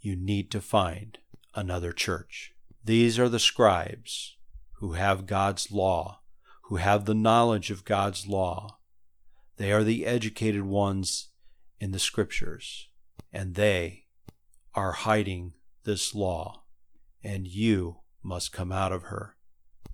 you 0.00 0.14
need 0.14 0.48
to 0.52 0.60
find 0.60 1.18
another 1.54 1.92
church. 1.92 2.54
These 2.84 3.18
are 3.18 3.28
the 3.28 3.40
scribes 3.40 4.36
who 4.74 4.92
have 4.92 5.26
God's 5.26 5.72
law, 5.72 6.22
who 6.62 6.76
have 6.76 7.04
the 7.04 7.14
knowledge 7.14 7.72
of 7.72 7.84
God's 7.84 8.28
law. 8.28 8.78
They 9.56 9.72
are 9.72 9.82
the 9.82 10.06
educated 10.06 10.62
ones 10.62 11.30
in 11.80 11.90
the 11.90 11.98
scriptures, 11.98 12.88
and 13.32 13.56
they 13.56 14.06
are 14.72 14.92
hiding 14.92 15.54
this 15.82 16.14
law, 16.14 16.62
and 17.24 17.48
you 17.48 18.02
must 18.28 18.52
come 18.52 18.70
out 18.70 18.92
of 18.92 19.04
her 19.04 19.34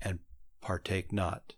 and 0.03 0.19
partake 0.61 1.13
not. 1.13 1.55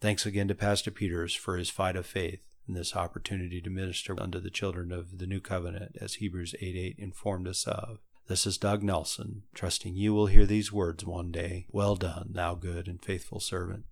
Thanks 0.00 0.24
again 0.24 0.46
to 0.48 0.54
Pastor 0.54 0.92
Peters 0.92 1.34
for 1.34 1.56
his 1.56 1.70
fight 1.70 1.96
of 1.96 2.06
faith 2.06 2.46
and 2.68 2.76
this 2.76 2.94
opportunity 2.94 3.60
to 3.60 3.70
minister 3.70 4.14
unto 4.20 4.40
the 4.40 4.50
children 4.50 4.92
of 4.92 5.18
the 5.18 5.26
new 5.26 5.40
covenant, 5.40 5.96
as 6.00 6.14
Hebrews 6.14 6.54
8 6.60 6.76
8 6.76 6.96
informed 6.98 7.48
us 7.48 7.66
of. 7.66 7.98
This 8.28 8.46
is 8.46 8.58
Doug 8.58 8.82
Nelson, 8.82 9.42
trusting 9.54 9.94
you 9.94 10.14
will 10.14 10.26
hear 10.26 10.46
these 10.46 10.72
words 10.72 11.04
one 11.04 11.30
day. 11.30 11.66
Well 11.70 11.96
done, 11.96 12.30
thou 12.32 12.54
good 12.54 12.88
and 12.88 13.02
faithful 13.02 13.40
servant. 13.40 13.84